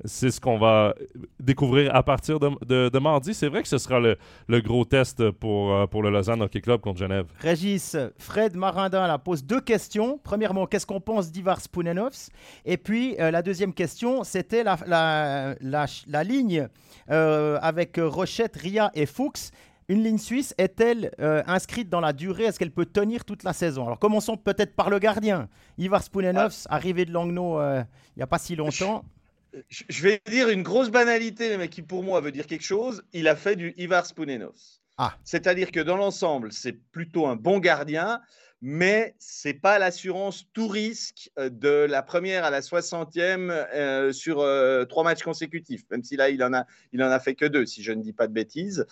[0.06, 0.96] C'est ce qu'on va
[1.40, 3.34] découvrir à partir de, mardi.
[3.34, 4.18] C'est vrai que ce sera le,
[4.62, 7.26] gros test pour, euh, pour le Lausanne Hockey Club contre Genève.
[7.40, 10.20] Régis, Fred Marindin la pose deux questions.
[10.24, 12.30] Premièrement, qu'est-ce qu'on pense d'Ivar Spunenovs
[12.66, 14.78] Et puis, euh, la deuxième question, c'était la,
[15.60, 16.68] la, ligne
[17.10, 19.52] euh, avec Rochette, Ria et Fuchs.
[19.90, 21.10] Une ligne suisse est-elle
[21.48, 22.44] inscrite dans la durée?
[22.44, 23.88] Est-ce qu'elle peut tenir toute la saison?
[23.88, 25.50] Alors commençons peut-être par le gardien.
[25.80, 26.76] Ivar Spunenovs, ah.
[26.76, 27.86] arrivé de Langnau il
[28.18, 29.04] n'y a pas si longtemps
[29.70, 33.04] je vais dire une grosse banalité, mais qui pour moi veut dire quelque chose.
[33.14, 34.82] Il a fait du Ivar Spunenos.
[34.98, 35.16] Ah.
[35.24, 38.22] C'est-à-dire que dans l'ensemble, c'est plutôt un bon gardien,
[38.62, 44.42] mais c'est pas l'assurance tout risque euh, de la première à la 60e euh, sur
[44.42, 47.46] euh, trois matchs consécutifs, même si là, il en a, il en a fait que
[47.46, 48.86] deux, si je ne dis pas de bêtises.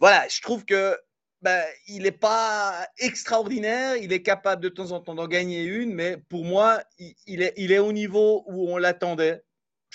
[0.00, 0.98] voilà, je trouve que
[1.42, 5.92] ben, il n'est pas extraordinaire, il est capable de temps en temps d'en gagner une,
[5.92, 6.82] mais pour moi,
[7.26, 9.44] il, est, il est au niveau où on l'attendait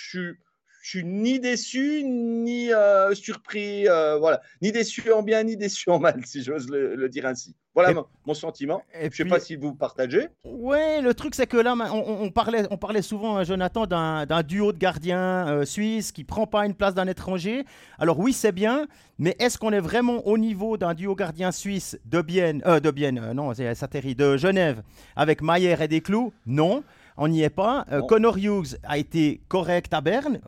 [0.00, 0.34] je
[0.82, 5.98] suis, ni déçu ni euh, surpris, euh, voilà, ni déçu en bien ni déçu en
[5.98, 7.54] mal, si j'ose le, dire ainsi.
[7.74, 7.92] Voilà
[8.26, 8.82] mon, sentiment.
[8.98, 10.26] je ne sais pas si vous partagez.
[10.44, 14.72] Ouais, le truc c'est que là, on, parlait, on parlait souvent, hein, Jonathan, d'un duo
[14.72, 17.64] de gardiens euh, suisses qui prend pas une place d'un étranger.
[17.98, 21.98] Alors oui, c'est bien, mais est-ce qu'on est vraiment au niveau d'un duo gardien suisse
[22.06, 23.70] de Bienne, de Bienne, non, c'est
[24.14, 24.82] de Genève,
[25.14, 26.32] avec Mayer et Desclous?
[26.46, 26.82] Non
[27.20, 27.84] on n'y est pas.
[27.92, 30.40] Euh, Connor Hughes a été correct à Berne,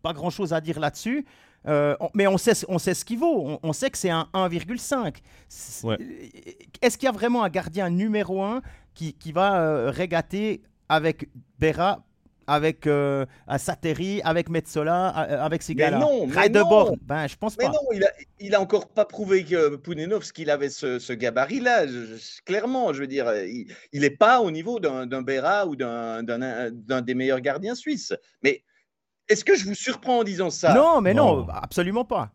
[0.00, 1.26] pas grand-chose à dire là-dessus.
[1.66, 3.58] Euh, mais on sait, on sait ce qu'il vaut.
[3.62, 5.16] On, sait que c'est un 1,5.
[6.80, 8.62] Est-ce qu'il y a vraiment un gardien numéro 1
[8.94, 12.04] qui, va euh, régater avec Berra
[12.50, 13.24] avec euh,
[13.58, 15.98] Sateri, avec Metzola, euh, avec ces gars-là.
[15.98, 16.96] Non, mais non.
[17.02, 17.70] ben je pense mais pas.
[17.70, 18.10] non, il a,
[18.40, 19.76] il a encore pas prouvé que
[20.32, 21.86] qu'il avait ce, gabarit-là.
[22.44, 23.32] Clairement, je veux dire,
[23.92, 26.22] il n'est pas au niveau d'un Béra ou d'un
[27.02, 28.12] des meilleurs gardiens suisses.
[28.42, 28.64] Mais
[29.28, 30.74] est-ce que je vous surprends en disant ça?
[30.74, 32.32] Non, mais non absolument pas.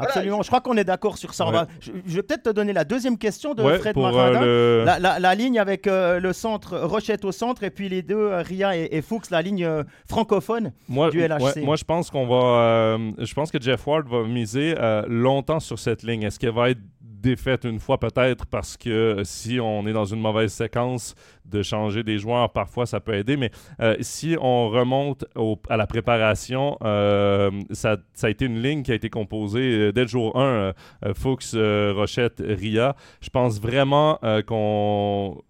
[0.00, 1.66] Absolument, je crois qu'on est d'accord sur ça.
[1.80, 4.42] je, vais peut-être te donner la deuxième question de Fred Marindin.
[4.42, 8.42] Euh, la, ligne avec euh, le centre, Rochette au centre, et puis les deux, euh,
[8.42, 9.68] Ria et, Fuchs, la ligne
[10.08, 11.62] francophone du LHC.
[11.62, 12.98] moi, je pense qu'on va.
[13.18, 14.74] je pense que Jeff Ward va miser
[15.08, 16.22] longtemps sur cette ligne.
[16.22, 16.80] Est-ce qu'elle va être
[17.20, 22.02] défaite une fois peut-être parce que si on est dans une mauvaise séquence de changer
[22.02, 23.36] des joueurs, parfois ça peut aider.
[23.36, 25.24] Mais euh, si on remonte
[25.68, 30.02] à la préparation, euh, ça, a été une ligne qui a été composée euh, dès
[30.02, 30.72] le jour 1,
[31.14, 32.94] Fuchs, Rochette, Ria.
[33.20, 35.42] Je pense vraiment qu'on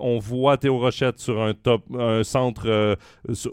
[0.00, 2.96] on voit Théo Rochette sur un top, un centre euh,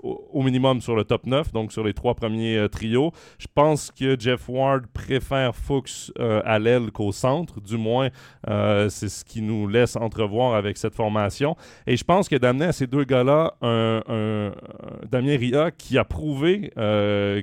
[0.01, 3.11] au minimum sur le top 9, donc sur les trois premiers euh, trios.
[3.39, 8.09] Je pense que Jeff Ward préfère Fuchs euh, à l'aile qu'au centre, du moins
[8.89, 11.55] c'est ce qui nous laisse entrevoir avec cette formation.
[11.85, 14.51] Et je pense que d'amener à ces deux gars-là un,
[15.09, 16.71] Damien Ria qui a prouvé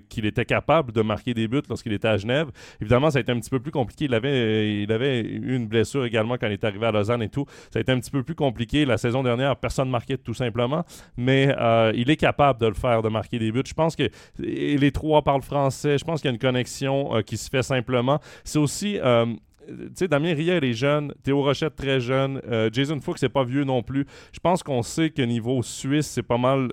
[0.08, 2.48] qu'il était capable de marquer des buts lorsqu'il était à Genève.
[2.80, 4.06] Évidemment, ça a été un petit peu plus compliqué.
[4.06, 7.28] Il avait, il avait eu une blessure également quand il est arrivé à Lausanne et
[7.28, 7.44] tout.
[7.70, 8.84] Ça a été un petit peu plus compliqué.
[8.84, 10.84] La saison dernière, personne ne marquait tout simplement,
[11.16, 13.62] mais euh, il est capable de le faire, de marquer des buts.
[13.66, 15.98] Je pense que les trois parlent français.
[15.98, 18.20] Je pense qu'il y a une connexion euh, qui se fait simplement.
[18.44, 18.98] C'est aussi.
[18.98, 19.26] Euh,
[19.66, 22.38] tu sais, Damien Rier est jeune, Théo Rochette très jeune,
[22.70, 24.04] Jason Fuchs c'est pas vieux non plus.
[24.30, 26.68] Je pense qu'on sait que niveau suisse, c'est pas mal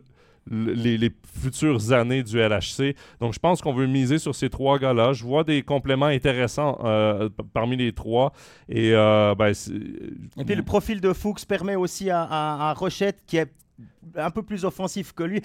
[0.51, 1.11] les,
[1.41, 2.95] futures années du LHC.
[3.19, 5.13] Donc, je pense qu'on veut miser sur ces trois gars-là.
[5.13, 8.33] Je vois des compléments intéressants euh, parmi les trois.
[8.69, 9.53] Et, euh, ben,
[10.37, 13.51] et puis, le profil de Fuchs permet aussi à, Rochette, qui est
[14.15, 15.41] un peu plus offensif que lui.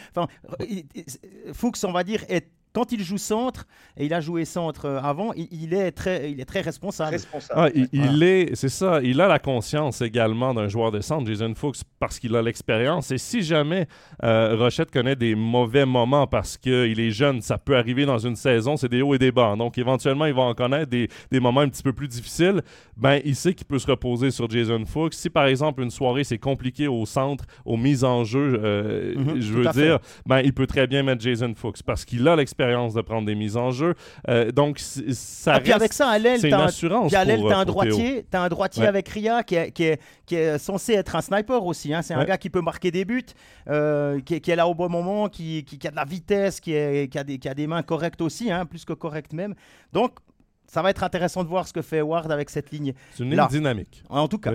[1.52, 5.00] Fuchs, on va dire, est quand il joue centre, et il a joué centre euh,
[5.00, 7.16] avant, il, est, très, il est très responsable.
[7.48, 11.54] Ah, il, est, c'est ça, il a la conscience également d'un joueur de centre, Jason
[11.54, 13.10] Fuchs, parce qu'il a l'expérience.
[13.12, 13.86] Et si jamais
[14.22, 18.36] euh, Rochette connaît des mauvais moments parce qu'il est jeune, ça peut arriver dans une
[18.36, 19.56] saison, c'est des hauts et des bas.
[19.56, 22.60] Donc éventuellement, il va en connaître des, des moments un petit peu plus difficiles.
[22.98, 25.14] Ben, il sait qu'il peut se reposer sur Jason Fuchs.
[25.14, 29.40] Si par exemple une soirée c'est compliqué au centre, aux mises en jeu, euh, mhm,
[29.40, 32.65] je veux dire, ben, il peut très bien mettre Jason Fuchs parce qu'il a l'expérience
[32.66, 33.94] de prendre des mises en jeu.
[34.28, 38.42] Euh, donc, ça ah, reste, avec ça, à l'aile, t'as un, as un droitier, as
[38.42, 41.94] un droitier avec Ria qui est, qui, est, qui est, censé être un sniper aussi.
[41.94, 42.02] Hein.
[42.02, 43.24] C'est un gars qui peut marquer des buts,
[43.68, 46.72] euh, qui, qui, est là au bon moment, qui, qui, a de la vitesse, qui,
[46.72, 49.54] est, qui, a, des, qui a des mains correctes aussi, hein, plus que correctes même.
[49.92, 50.18] Donc,
[50.66, 52.92] ça va être intéressant de voir ce que fait Ward avec cette ligne.
[53.12, 54.02] C'est une ligne dynamique.
[54.08, 54.52] En tout cas.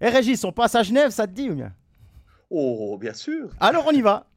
[0.00, 1.72] Et Régis, on passe à Genève, ça te dit ou bien?
[2.50, 3.50] Oh, bien sûr.
[3.60, 4.27] Alors on y va.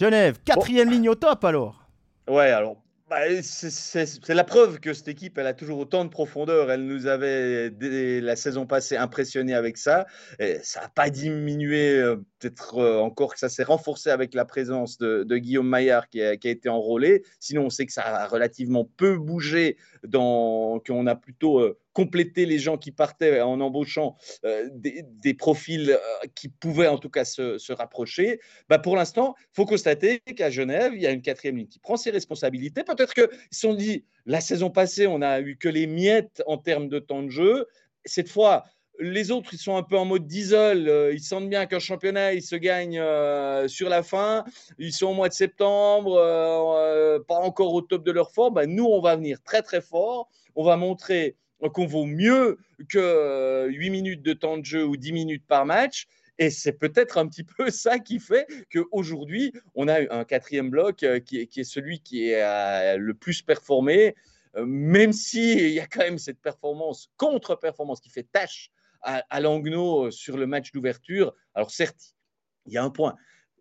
[0.00, 1.88] Genève, quatrième ligne au top alors.
[2.28, 6.70] Ouais, alors bah, c'est la preuve que cette équipe, elle a toujours autant de profondeur.
[6.70, 10.06] Elle nous avait, dès la saison passée, impressionné avec ça.
[10.38, 14.44] Et ça n'a pas diminué, euh, peut-être euh, encore que ça s'est renforcé avec la
[14.46, 17.22] présence de, Guillaume Maillard qui a, qui a, été enrôlé.
[17.40, 19.76] Sinon, on sait que ça a relativement peu bougé,
[20.12, 26.26] qu'on a plutôt euh, compléter les gens qui partaient en embauchant euh, des, profils euh,
[26.34, 28.40] qui pouvaient en tout cas se, rapprocher.
[28.68, 31.96] Bah pour l'instant, faut constater qu'à Genève, il y a une quatrième ligne qui prend
[31.96, 32.84] ses responsabilités.
[32.84, 36.58] Peut-être qu'ils se sont dit, la saison passée, on n'a eu que les miettes en
[36.58, 37.66] termes de temps de jeu.
[38.04, 38.64] Cette fois,
[39.00, 40.88] les autres, ils sont un peu en mode diesel.
[40.88, 43.00] Euh, ils sentent bien qu'un championnat, il se gagne
[43.68, 44.44] sur la fin.
[44.78, 46.14] Ils sont au mois de septembre,
[47.28, 48.54] pas encore au top de leur forme.
[48.54, 50.28] Bah, nous, on va venir très, très fort.
[50.56, 51.36] On va montrer
[51.70, 52.58] qu'on vaut mieux
[52.88, 56.06] que 8 euh, minutes de temps de jeu ou 10 minutes par match.
[56.38, 61.02] Et c'est peut-être un petit peu ça qui fait qu'aujourd'hui, on a un quatrième bloc
[61.02, 64.14] euh, qui est, celui qui a le plus performé,
[64.56, 68.70] euh, même s'il y a quand même cette performance, contre-performance qui fait tâche
[69.02, 69.40] à, à
[70.10, 71.34] sur le match d'ouverture.
[71.54, 72.14] Alors certes,
[72.66, 73.14] il y a un point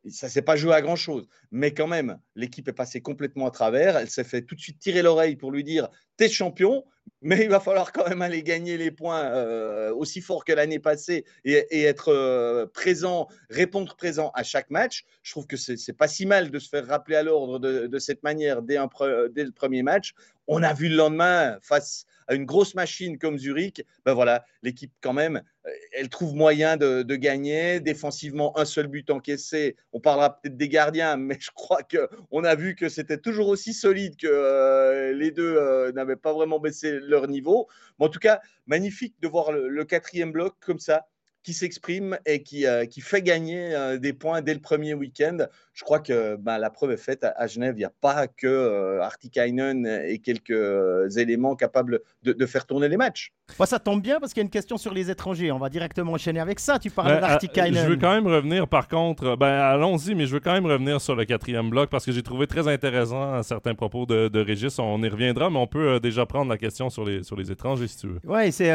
[0.10, 1.28] ça ne s'est pas joué à grand chose.
[1.51, 3.97] Mais quand même, l'équipe est passée complètement à travers.
[3.97, 6.84] Elle s'est fait tout de suite tirer l'oreille pour lui dire T'es champion,
[7.22, 10.80] mais il va falloir quand même aller gagner les points euh, aussi fort que l'année
[10.80, 15.06] passée et, être euh, présent, répondre présent à chaque match.
[15.22, 18.24] Je trouve que c'est pas si mal de se faire rappeler à l'ordre de, cette
[18.24, 20.14] manière dès le premier match.
[20.47, 24.91] On a vu le lendemain face à une grosse machine comme Zurich, ben voilà, l'équipe
[25.01, 27.80] quand même, euh, elle trouve moyen de, gagner.
[27.80, 29.76] Défensivement, un seul but encaissé.
[29.91, 33.74] On parlera peut-être des gardiens, mais je crois qu'on a vu que c'était toujours aussi
[33.74, 37.67] solide que euh, les deux euh, n'avaient pas vraiment baissé leur niveau.
[37.99, 41.05] Mais en tout cas, magnifique de voir le quatrième bloc comme ça
[41.43, 42.65] qui s'exprime et qui,
[43.01, 45.39] fait gagner des points dès le premier week-end.
[45.74, 47.74] Je crois que ben, la preuve est faite à, Genève.
[47.76, 52.97] Il n'y a pas que euh, Artikainen et quelques éléments capables de, faire tourner les
[52.97, 53.32] matchs.
[53.65, 55.51] ça tombe bien parce qu'il y a une question sur les étrangers.
[55.51, 56.78] On va directement enchaîner avec ça.
[56.78, 57.84] Tu parles d'Artikainen.
[57.84, 61.01] je veux quand même revenir, par contre, ben, allons-y, mais je veux quand même revenir
[61.01, 64.78] sur le quatrième bloc parce que j'ai trouvé très intéressant certains propos de, de, Régis.
[64.80, 67.88] On y reviendra, mais on peut déjà prendre la question sur les, sur les étrangers
[67.88, 68.19] si tu veux.
[68.26, 68.71] Oui, c'est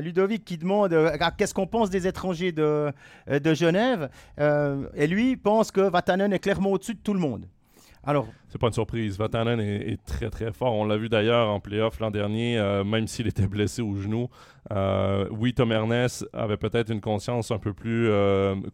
[0.00, 0.94] Ludovic qui demande
[1.36, 2.92] qu'est-ce qu'on pense des étrangers de,
[3.30, 4.10] euh, de Genève?
[4.38, 7.46] Euh, et lui pense que Vatanen est clairement au-dessus de tout le monde.
[8.04, 9.18] Alors, c'est pas une surprise.
[9.18, 10.72] Vatanen est, très très fort.
[10.72, 14.28] On l'a vu d'ailleurs en playoff l'an dernier, euh, même s'il était blessé au genou.
[15.30, 18.08] oui, Tom Ernest avait peut-être une conscience un peu plus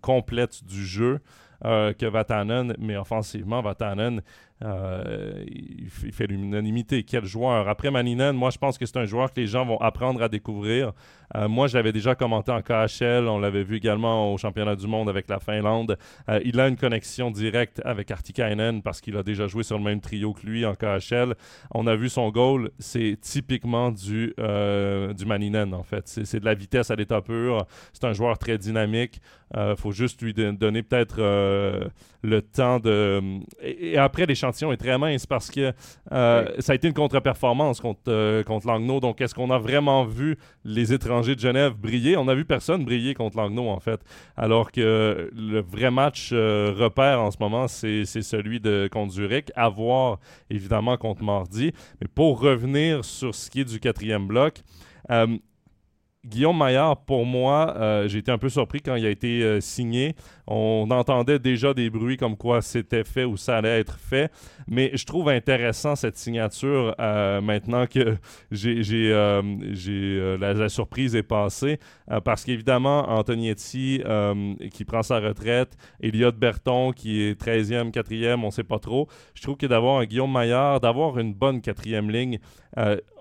[0.00, 1.20] complète du jeu.
[1.62, 4.20] que Vatanen, mais offensivement, Vatanen,
[4.64, 7.02] euh, il, fait l'unanimité.
[7.02, 7.68] Quel joueur?
[7.68, 10.28] Après Maninen, moi, je pense que c'est un joueur que les gens vont apprendre à
[10.28, 10.92] découvrir.
[11.36, 13.28] Euh, moi, je l'avais déjà commenté en KHL.
[13.28, 15.98] On l'avait vu également au championnat du monde avec la Finlande.
[16.28, 19.84] Euh, il a une connexion directe avec Artikainen parce qu'il a déjà joué sur le
[19.84, 21.34] même trio que lui en KHL.
[21.72, 22.70] On a vu son goal.
[22.78, 26.08] C'est typiquement du, du Maninen, en fait.
[26.08, 27.66] C'est de la vitesse à l'état pur.
[27.92, 29.20] C'est un joueur très dynamique.
[29.56, 31.20] Il faut juste lui donner peut-être
[32.24, 33.22] le temps de...
[33.62, 35.72] Et, après, l'échantillon est très mince parce que
[36.12, 39.00] euh, ça a été une contre-performance contre, euh, contre Langnau.
[39.00, 42.16] Donc, est-ce qu'on a vraiment vu les étrangers de Genève briller?
[42.16, 44.00] On n'a vu personne briller contre Langnau, en fait.
[44.36, 49.50] Alors que le vrai match euh, repère en ce moment, c'est celui de contre Zurich.
[49.54, 50.18] À voir,
[50.50, 51.72] évidemment, contre Mardi.
[52.00, 54.62] Mais pour revenir sur ce qui est du quatrième bloc...
[56.24, 59.60] Guillaume Maillard, pour moi, euh, j'ai été un peu surpris quand il a été euh,
[59.60, 60.14] signé.
[60.46, 64.30] On entendait déjà des bruits comme quoi c'était fait ou ça allait être fait.
[64.68, 68.16] Mais je trouve intéressant cette signature euh, maintenant que
[68.50, 71.78] j'ai, la, la, surprise est passée.
[72.24, 74.02] parce qu'évidemment, Antonietti
[74.72, 79.08] qui prend sa retraite, Elliot Berton qui est 13e, 4e, on ne sait pas trop.
[79.34, 82.38] Je trouve que d'avoir un Guillaume Maillard, d'avoir une bonne quatrième ligne,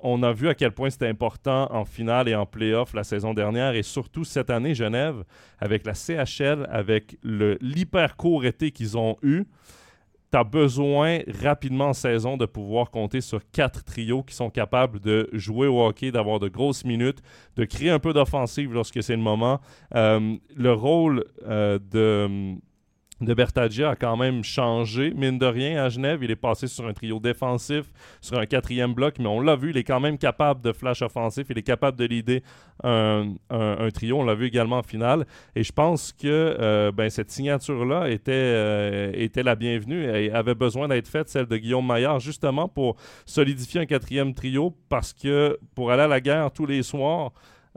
[0.02, 3.34] on a vu à quel point c'était important en finale et en playoff la saison
[3.34, 5.24] dernière et surtout cette année, Genève,
[5.60, 9.46] avec la CHL, avec l'hyper court été qu'ils ont eu.
[10.32, 15.00] Tu as besoin rapidement en saison de pouvoir compter sur quatre trios qui sont capables
[15.00, 17.22] de jouer au hockey, d'avoir de grosses minutes,
[17.56, 19.60] de créer un peu d'offensive lorsque c'est le moment.
[19.94, 22.58] Euh, le rôle euh, de
[23.26, 26.24] de Bertagia a quand même changé, mine de rien, à Genève.
[26.24, 27.86] Il est passé sur un trio défensif,
[28.22, 31.02] sur un quatrième bloc, mais on l'a vu, il est quand même capable de flash
[31.02, 32.42] offensif, il est capable de leader
[32.84, 33.36] un,
[33.94, 34.20] trio.
[34.20, 35.26] On l'a vu également en finale.
[35.56, 40.56] Et je pense que euh, ben, cette signature-là était, euh, était la bienvenue et avait
[40.56, 42.96] besoin d'être faite, celle de Guillaume Maillard, justement pour
[43.26, 47.32] solidifier un quatrième trio, parce que pour aller à la guerre tous les soirs,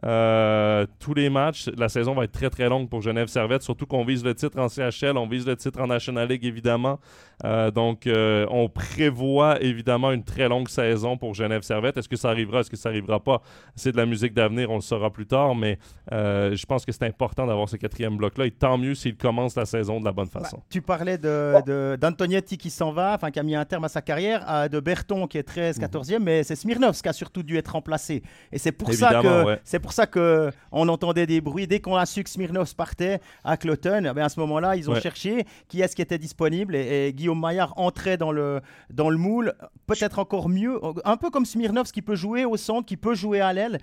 [0.04, 3.86] euh, tous les matchs, la saison va être très très longue pour Genève Servette, surtout
[3.86, 6.98] qu'on vise le titre en CHL, on vise le titre en National League évidemment.
[7.44, 11.96] Euh, donc euh, on prévoit évidemment une très longue saison pour Genève Servette.
[11.96, 13.40] Est-ce que ça arrivera, est-ce que ça arrivera pas?
[13.74, 15.78] C'est de la musique d'avenir, on le saura plus tard, mais
[16.10, 19.64] je pense que c'est important d'avoir ce quatrième bloc-là et tant mieux s'il commence la
[19.64, 20.62] saison de la bonne façon.
[20.68, 24.02] tu parlais d'Antonietti de, qui s'en va, enfin qui a mis un terme à sa
[24.02, 26.24] carrière, de Berton qui est 13, 14e, mhm.
[26.24, 28.22] mais c'est Smirnov qui a surtout dû être remplacé.
[28.52, 31.68] Et c'est pour ça que pour ça qu'on entendait des bruits.
[31.68, 35.00] Dès qu'on a su que Smirnov partait à Cloton, eh à ce moment-là, ils ont
[35.00, 38.60] cherché qui est-ce qui était disponible et, Guillaume Maillard entrait dans le,
[38.90, 39.54] dans le moule,
[39.86, 43.40] peut-être encore mieux, un peu comme Smirnov qui peut jouer au centre, qui peut jouer
[43.40, 43.78] à l'aile.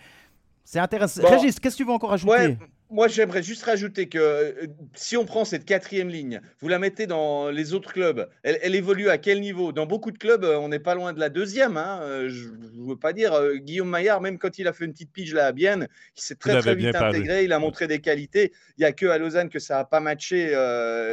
[0.65, 1.25] C'est intéressant.
[1.25, 2.57] Régis, qu'est-ce que tu veux encore ajouter?
[2.93, 7.07] Moi, j'aimerais juste rajouter que euh, si on prend cette quatrième ligne, vous la mettez
[7.07, 9.71] dans les autres clubs, elle, évolue à quel niveau?
[9.71, 11.75] Dans beaucoup de clubs, euh, on n'est pas loin de la deuxième.
[11.75, 13.33] Hein, euh, je ne veux pas dire.
[13.55, 16.35] Guillaume Maillard, même quand il a fait une petite pige là à Bienne, il s'est
[16.35, 17.43] très, très vite intégré.
[17.43, 18.53] Il a montré des qualités.
[18.77, 20.55] Il n'y a que à Lausanne que ça n'a pas matché,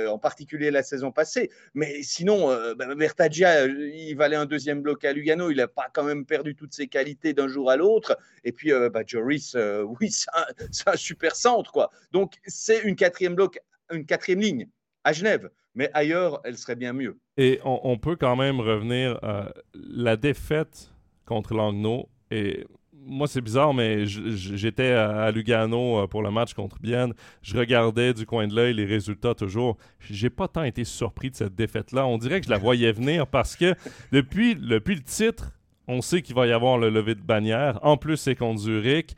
[0.07, 1.51] en particulier la saison passée.
[1.73, 5.51] Mais sinon, ben, Bertagia, il valait un deuxième bloc à Lugano.
[5.51, 8.19] Il n'a pas quand même perdu toutes ses qualités d'un jour à l'autre.
[8.45, 9.57] Et puis, bah, Joris,
[10.01, 11.70] oui, c'est un super centre.
[12.13, 13.59] Donc, c'est une quatrième bloc,
[13.93, 14.69] une quatrième ligne
[15.05, 17.19] à Genève, mais ailleurs, elle serait bien mieux.
[17.37, 20.93] Et on, peut quand même revenir à la défaite
[21.27, 22.09] contre Langnau.
[22.31, 27.15] Et moi, c'est bizarre, mais j'étais à Lugano euh, pour le match contre Bienne.
[27.43, 29.79] Je regardais du coin de l'œil les résultats toujours.
[30.01, 32.07] J'ai pas tant été surpris de cette défaite-là.
[32.07, 33.75] On dirait que je la voyais venir parce que
[34.13, 35.53] depuis, depuis le titre,
[35.91, 37.79] on sait qu'il va y avoir le lever de bannière.
[37.83, 39.17] En plus, c'est contre Zurich.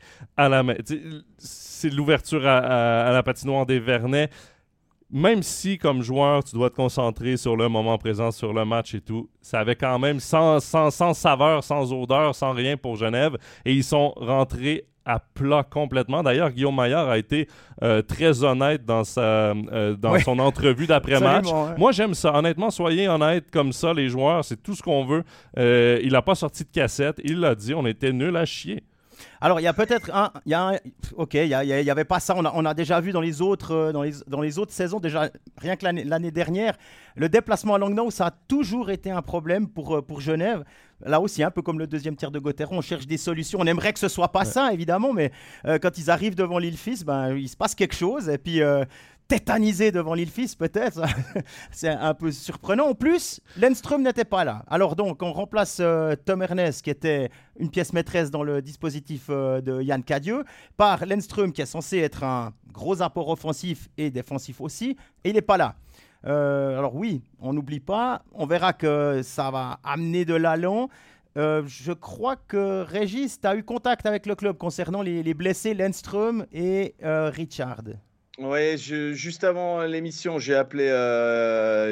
[1.37, 4.29] C'est l'ouverture à, la patinoire des Vernets.
[5.11, 8.95] Même si, comme joueur, tu dois te concentrer sur le moment présent, sur le match
[8.95, 12.95] et tout, ça avait quand même sans, sans, sans saveur, sans odeur, sans rien pour
[12.95, 13.37] Genève.
[13.63, 16.23] Et ils sont rentrés à plat complètement.
[16.23, 17.47] D'ailleurs, Guillaume Maillard a été
[17.81, 21.47] euh, très honnête dans, sa, euh, dans son entrevue d'après-match.
[21.77, 22.33] Moi, j'aime ça.
[22.35, 24.45] Honnêtement, soyez honnêtes comme ça, les joueurs.
[24.45, 25.23] C'est tout ce qu'on veut.
[25.57, 27.19] Euh, il n'a pas sorti de cassette.
[27.23, 27.73] Il l'a dit.
[27.73, 28.83] On était nuls à chier.
[29.41, 30.79] Alors, il y a peut-être un, il y a
[31.15, 32.33] ok, il n'y avait pas ça.
[32.37, 34.99] On a, on a, déjà vu dans les autres, dans les, dans les autres saisons,
[34.99, 36.77] déjà rien que l'année dernière,
[37.15, 40.63] le déplacement à Langnau, ça a toujours été un problème pour, pour Genève.
[41.05, 43.59] Là aussi, un peu comme le deuxième tiers de Gauthieron, on cherche des solutions.
[43.61, 45.31] On aimerait que ce soit pas ça, évidemment, mais
[45.65, 48.29] euh, quand ils arrivent devant l'île Fils, ben, il se passe quelque chose.
[48.29, 48.85] Et puis, euh,
[49.27, 51.01] tétanisé devant l'île Fils, peut-être,
[51.71, 52.87] c'est un peu surprenant.
[52.87, 54.63] En plus, Lenström n'était pas là.
[54.67, 59.29] Alors donc, on remplace euh, Tom Ernest, qui était une pièce maîtresse dans le dispositif
[59.29, 60.43] de Yann Cadieux,
[60.77, 65.33] par Lenström, qui est censé être un gros apport offensif et défensif aussi, et il
[65.33, 65.75] n'est pas là.
[66.25, 70.89] Euh, alors oui, on n'oublie pas, on verra que ça va amener de l'allant.
[71.37, 75.73] Euh, je crois que Régis, tu as eu contact avec le club concernant les, blessés
[75.73, 77.81] Lenström et euh, Richard.
[78.39, 80.87] Oui, juste avant l'émission, j'ai appelé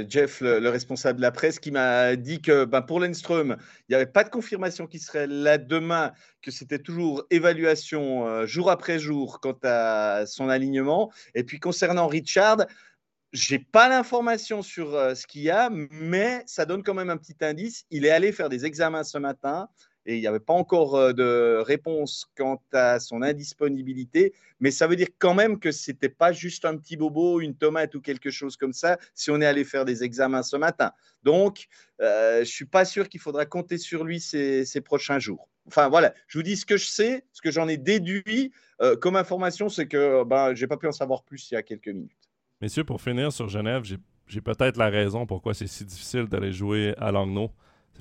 [0.09, 3.95] Jeff, le, responsable de la presse, qui m'a dit que ben, pour Lenström, il n'y
[3.95, 9.39] avait pas de confirmation qui serait là demain, que c'était toujours évaluation jour après jour
[9.39, 11.11] quant à son alignement.
[11.35, 12.65] Et puis concernant Richard,
[13.33, 17.17] j'ai pas l'information sur euh, ce qu'il y a, mais ça donne quand même un
[17.17, 17.85] petit indice.
[17.89, 19.69] Il est allé faire des examens ce matin
[20.06, 24.88] et il n'y avait pas encore euh, de réponse quant à son indisponibilité, mais ça
[24.88, 28.02] veut dire quand même que ce n'était pas juste un petit bobo, une tomate ou
[28.02, 30.91] quelque chose comme ça, si on est allé faire des examens ce matin.
[31.24, 31.68] Donc,
[32.02, 35.47] euh, je ne suis pas sûr qu'il faudra compter sur lui ces, prochains jours.
[35.68, 38.52] Enfin voilà, je vous dis ce que je sais, ce que j'en ai déduit
[38.99, 41.62] comme information, c'est que ben, je n'ai pas pu en savoir plus il y a
[41.62, 42.32] quelques minutes.
[42.62, 46.95] Messieurs, pour finir sur Genève, j'ai peut-être la raison pourquoi c'est si difficile d'aller jouer
[46.97, 47.52] à Langnau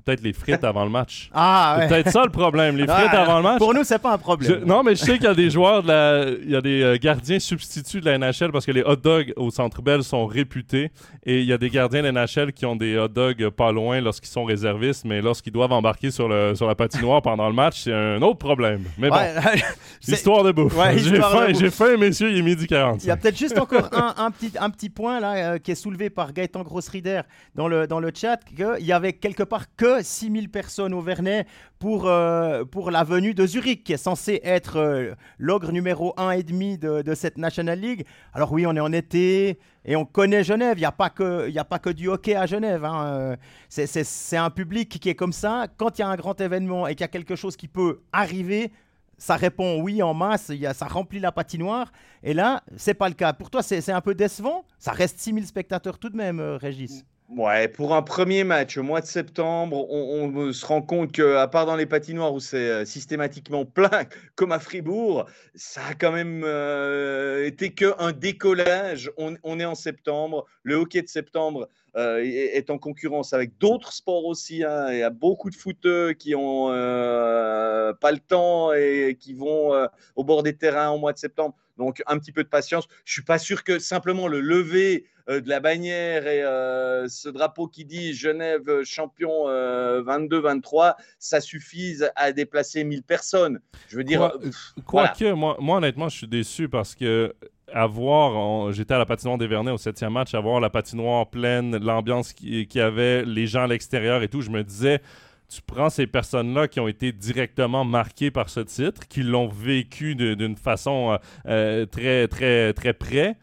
[0.05, 1.31] peut-être les frites avant le match.
[1.43, 1.83] Ah, ouais.
[1.83, 3.59] C'est peut-être ça le problème, les frites avant le match.
[3.59, 4.65] Pour nous, c'est pas un problème.
[4.65, 6.25] non, mais je sais qu'il y a des joueurs, de la...
[6.43, 9.33] il y a des euh, gardiens substituts de la NHL parce que les hot dogs
[9.37, 10.91] au Centre Bell sont réputés
[11.25, 13.73] et il y a des gardiens de la NHL qui ont des hot dogs pas
[13.73, 16.55] loin lorsqu'ils sont réservistes, mais lorsqu'ils doivent embarquer sur, le...
[16.55, 18.85] sur la patinoire pendant le match, c'est un autre problème.
[18.99, 19.17] Mais bon,
[20.07, 20.77] histoire de bouffe.
[20.97, 23.03] j'ai faim, j'ai faim, messieurs, il est midi 40.
[23.03, 25.71] Il y a peut-être juste encore un, un, petit, un petit point là euh, qui
[25.71, 27.23] est soulevé par Gaëtan Grossrider
[27.55, 31.47] dans le, dans le chat, qu'il y avait quelque part que 6000 personnes au Vernet
[31.79, 36.33] pour, euh, pour la venue de Zurich, qui est censé être euh, l'ogre numéro 1
[36.33, 38.05] et demi de, de, cette National League.
[38.35, 40.77] Alors oui, on est en été et on connaît Genève.
[40.77, 42.85] Il n'y a, pas que, a pas que du hockey à Genève.
[42.85, 43.39] Hein.
[43.71, 45.67] C'est un public qui est comme ça.
[45.79, 48.03] Quand il y a un grand événement et qu'il y a quelque chose qui peut
[48.13, 48.73] arriver,
[49.17, 51.91] ça répond oui en masse, y a, ça remplit la patinoire.
[52.23, 53.33] Et là, c'est pas le cas.
[53.33, 54.67] Pour toi, c'est un peu décevant?
[54.79, 57.07] Ça reste 6000 spectateurs tout de même, euh, Régis.
[57.37, 61.47] Ouais, pour un premier match au mois de septembre, on, se rend compte que, à
[61.47, 63.89] part dans les patinoires où c'est euh, systématiquement plein,
[64.35, 69.13] comme à Fribourg, ça a quand même euh, été qu'un décollage.
[69.17, 74.25] On, est en septembre, le hockey de septembre euh, est, en concurrence avec d'autres sports
[74.25, 74.65] aussi.
[74.65, 74.89] Hein.
[74.91, 80.25] Il y a beaucoup de footeux qui ont pas le temps et qui vont au
[80.25, 81.55] bord des terrains au mois de septembre.
[81.81, 82.87] Donc un petit peu de patience.
[83.05, 87.29] Je suis pas sûr que simplement le lever euh, de la bannière et euh, ce
[87.29, 93.61] drapeau qui dit Genève euh, champion 22-23, ça suffise à déplacer 1000 personnes.
[93.89, 94.33] Je veux dire.
[94.87, 97.33] Quoique, moi, moi, honnêtement, je suis déçu parce que
[97.73, 101.31] à voir, j'étais à la patinoire des Vernets au septième match, à voir la patinoire
[101.31, 105.01] pleine, l'ambiance qu'il y avait, les gens à l'extérieur et tout, je me disais,
[105.49, 110.17] tu prends ces personnes-là qui ont été directement marquées par ce titre, qui l'ont vécu
[110.17, 113.37] d'une façon très, très, très près.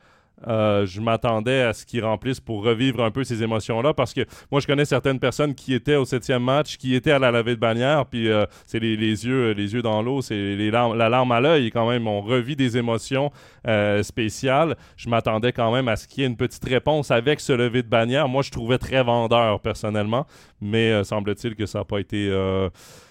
[0.45, 4.21] Euh, je m'attendais à ce qu'ils remplissent pour revivre un peu ces émotions-là parce que
[4.51, 7.55] moi, je connais certaines personnes qui étaient au septième match, qui étaient à la lavée
[7.55, 11.41] de bannière, puis euh, c'est les, yeux, les yeux dans l'eau, c'est la larme à
[11.41, 12.07] l'œil quand même.
[12.07, 13.31] On revit des émotions
[13.67, 14.75] euh, spéciales.
[14.95, 17.81] Je m'attendais quand même à ce qu'il y ait une petite réponse avec ce lever
[17.81, 18.27] de bannière.
[18.27, 20.27] Moi, je trouvais très vendeur personnellement,
[20.61, 22.31] mais semble-t-il que ça n'a pas été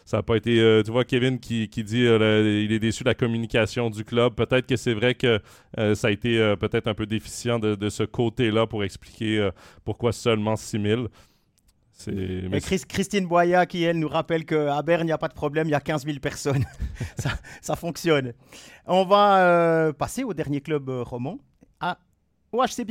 [0.06, 0.60] ça n'a pas été.
[0.60, 4.04] Euh, tu vois, Kevin qui, qui dit euh, il est déçu de la communication du
[4.04, 4.34] club.
[4.34, 5.40] Peut-être que c'est vrai que
[5.78, 9.50] euh, ça a été peut-être un peu déficient de, de ce côté-là pour expliquer
[9.84, 11.06] pourquoi seulement 6 000.
[12.50, 15.66] Mais Christine Boya qui, elle, nous rappelle qu'à Berne, il n'y a pas de problème,
[15.66, 16.64] il y a 15 000 personnes.
[17.18, 17.30] ça,
[17.60, 18.32] ça, fonctionne.
[18.86, 21.38] On va passer au dernier club roman,
[21.80, 21.98] à
[22.52, 22.84] OHC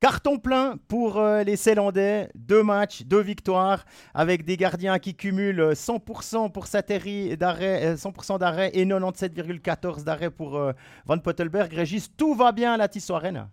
[0.00, 2.30] Carton plein pour euh, les Célandais.
[2.34, 3.84] Deux matchs, deux victoires,
[4.14, 10.30] avec des gardiens qui cumulent 100% pour Sateri d'arrêt, 100% euh, d'arrêt et 97,14 d'arrêt
[10.30, 10.72] pour euh,
[11.04, 11.74] Van Pottelberg.
[11.74, 13.50] Régis, tout va bien à la Tissot Arena.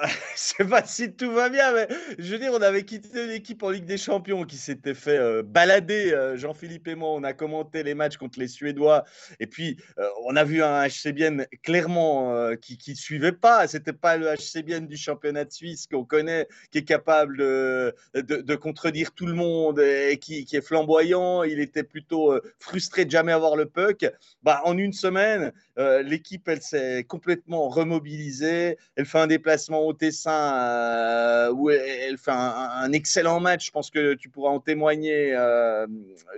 [0.34, 1.88] je sais pas si tout va bien, mais
[2.18, 5.42] je veux dire, on avait quitté l'équipe en Ligue des Champions qui s'était fait euh,
[5.42, 6.12] balader.
[6.12, 9.04] Euh, Jean-Philippe et moi, on a commenté les matchs contre les Suédois.
[9.40, 13.66] Et puis, euh, on a vu un HCBN clairement qui ne suivait pas.
[13.66, 18.54] C'était pas le HCBN du championnat de Suisse qu'on connaît, qui est capable de, de,
[18.54, 21.42] contredire tout le monde et qui, qui, est flamboyant.
[21.42, 24.06] Il était plutôt frustré de jamais avoir le puck.
[24.42, 28.78] Bah, en une semaine, l'équipe, elle s'est complètement remobilisée.
[28.96, 33.66] Elle fait un déplacement Tessin euh, où elle, fait un, excellent match.
[33.66, 35.86] Je pense que tu pourras en témoigner, euh,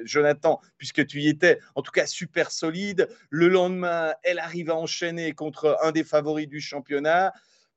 [0.05, 1.59] Jonathan, puisque tu y étais.
[1.75, 3.09] En tout cas, super solide.
[3.31, 7.33] Le lendemain, elle arrive à enchaîner contre un des favoris du championnat.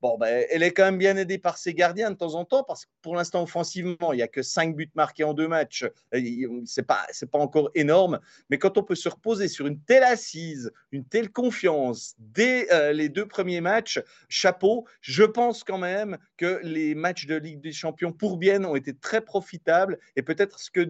[0.05, 2.63] Bon, ben, elle est quand même bien aidée par ses gardiens de temps en temps,
[2.63, 5.83] parce que pour l'instant, offensivement, il n'y a que 5 buts marqués en deux matchs.
[6.13, 8.19] Ce n'est pas, pas encore énorme.
[8.51, 12.93] Mais quand on peut se reposer sur une telle assise, une telle confiance dès euh,
[12.93, 13.99] les deux premiers matchs,
[14.29, 14.85] chapeau.
[15.01, 18.93] Je pense quand même que les matchs de Ligue des Champions pour Bienne ont été
[18.93, 19.97] très profitables.
[20.15, 20.87] Et peut-être ce que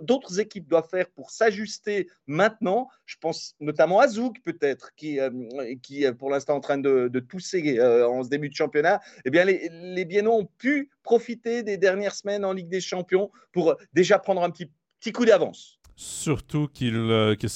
[0.00, 5.30] d'autres équipes doivent faire pour s'ajuster maintenant, je pense notamment à Zouk, peut-être, qui, euh,
[5.80, 9.00] qui est pour l'instant en train de, de tousser euh, en ce début de championnat,
[9.24, 13.76] eh bien, les, les ont pu profiter des dernières semaines en Ligue des Champions pour
[13.92, 14.70] déjà prendre un petit,
[15.00, 15.78] petit coup d'avance.
[15.96, 17.48] Surtout qu'il euh, que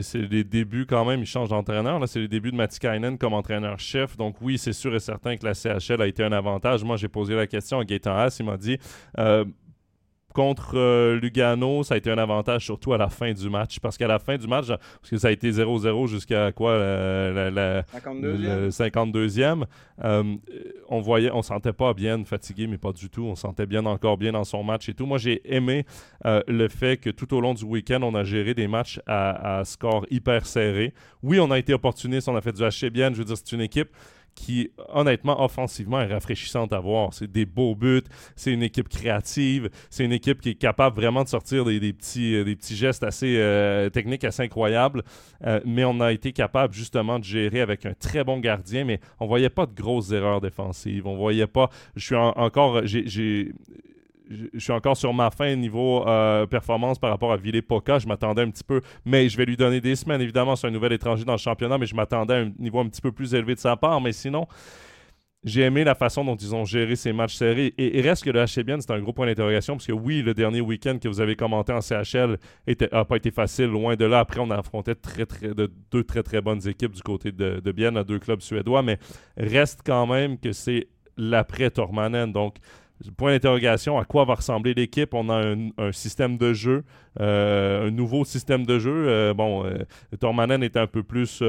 [0.00, 1.98] c'est les débuts quand même, il change d'entraîneur.
[1.98, 4.16] Là, c'est les débuts de Matikainen comme entraîneur-chef.
[4.16, 6.82] Donc oui, c'est sûr et certain que la CHL a été un avantage.
[6.84, 8.36] Moi, j'ai posé la question à Gaëtan Haas.
[8.40, 8.78] Il m'a dit
[9.18, 9.44] euh,
[10.32, 13.78] contre euh, Lugano, ça a été un avantage surtout à la fin du match.
[13.80, 17.82] Parce qu'à la fin du match, parce que ça a été 0-0 jusqu'à quoi la,
[17.82, 19.64] 52e,
[20.04, 20.36] euh,
[20.88, 23.24] on voyait, on sentait pas bien fatigué, mais pas du tout.
[23.24, 25.06] On sentait bien encore bien dans son match et tout.
[25.06, 25.84] Moi, j'ai aimé
[26.26, 29.62] euh, le fait que tout au long du week-end, on a géré des matchs à,
[29.64, 30.92] score hyper serré.
[31.22, 33.12] Oui, on a été opportuniste, on a fait du haché bien.
[33.12, 33.90] Je veux dire, c'est une équipe
[34.34, 37.12] qui, honnêtement, offensivement, est rafraîchissante à voir.
[37.14, 38.02] C'est des beaux buts,
[38.36, 42.34] c'est une équipe créative, c'est une équipe qui est capable vraiment de sortir des, petits,
[42.34, 45.02] euh, des petits gestes assez euh, techniques, assez incroyables.
[45.46, 49.00] Euh, mais on a été capable justement de gérer avec un très bon gardien, mais
[49.20, 51.06] on voyait pas de grosses erreurs défensives.
[51.06, 51.70] On voyait pas.
[51.96, 52.82] Je suis encore.
[52.84, 53.52] j'ai
[54.52, 57.98] je suis encore sur ma fin niveau euh, performance par rapport à Ville Poca.
[57.98, 60.20] Je m'attendais un petit peu, mais je vais lui donner des semaines.
[60.20, 62.88] Évidemment, c'est un nouvel étranger dans le championnat, mais je m'attendais à un niveau un
[62.88, 64.00] petit peu plus élevé de sa part.
[64.00, 64.46] Mais sinon,
[65.44, 67.74] j'ai aimé la façon dont ils ont géré ces matchs serrés.
[67.76, 70.60] Et reste que le HCBN, c'est un gros point d'interrogation, parce que oui, le dernier
[70.60, 72.38] week-end que vous avez commenté en CHL
[72.92, 74.20] n'a pas été facile, loin de là.
[74.20, 77.60] Après, on a affronté très, très, de, deux très, très bonnes équipes du côté de,
[77.60, 78.98] de Bienne, à deux clubs suédois, mais
[79.36, 82.32] reste quand même que c'est l'après Tormanen.
[82.32, 82.56] Donc,
[83.10, 85.14] point d'interrogation, à quoi va ressembler l'équipe?
[85.14, 86.84] On a un, système de jeu,
[87.20, 89.08] euh, un nouveau système de jeu.
[89.08, 89.78] Euh, bon, euh,
[90.20, 91.42] Tormanen est un peu plus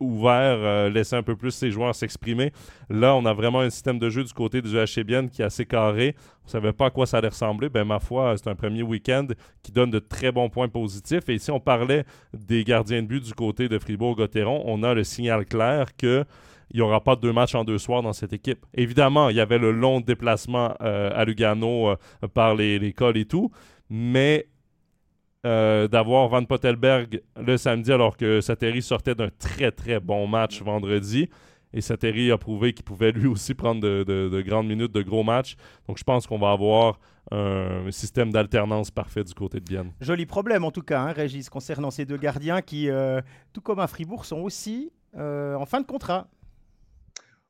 [0.00, 2.52] ouvert, laissait un peu plus ses joueurs s'exprimer.
[2.90, 5.66] Là, on a vraiment un système de jeu du côté du HCBN qui est assez
[5.66, 6.14] carré.
[6.44, 7.68] On ne savait pas à quoi ça allait ressembler.
[7.68, 9.26] Ben, ma foi, c'est un premier week-end
[9.62, 11.28] qui donne de très bons points positifs.
[11.28, 15.04] Et si on parlait des gardiens de but du côté de Fribourg-Gotteron, on a le
[15.04, 16.24] signal clair que
[16.70, 18.64] il n'y aura pas deux matchs en deux soirs dans cette équipe.
[18.74, 21.96] Évidemment, il y avait le long déplacement euh, à Lugano euh,
[22.32, 23.50] par les, et tout,
[23.88, 24.48] mais
[25.46, 30.62] euh, d'avoir Van Pottelberg le samedi alors que Sateri sortait d'un très très bon match
[30.62, 31.28] vendredi.
[31.72, 35.56] Et Sateri a prouvé qu'il pouvait lui aussi prendre de, grandes minutes de gros matchs.
[35.86, 36.98] Donc je pense qu'on va avoir
[37.30, 39.92] un système d'alternance parfait du côté de Bienne.
[40.00, 42.88] Joli problème en tout cas, hein, Régis, concernant ces deux gardiens qui,
[43.52, 46.26] tout comme à Fribourg, sont aussi en fin de contrat.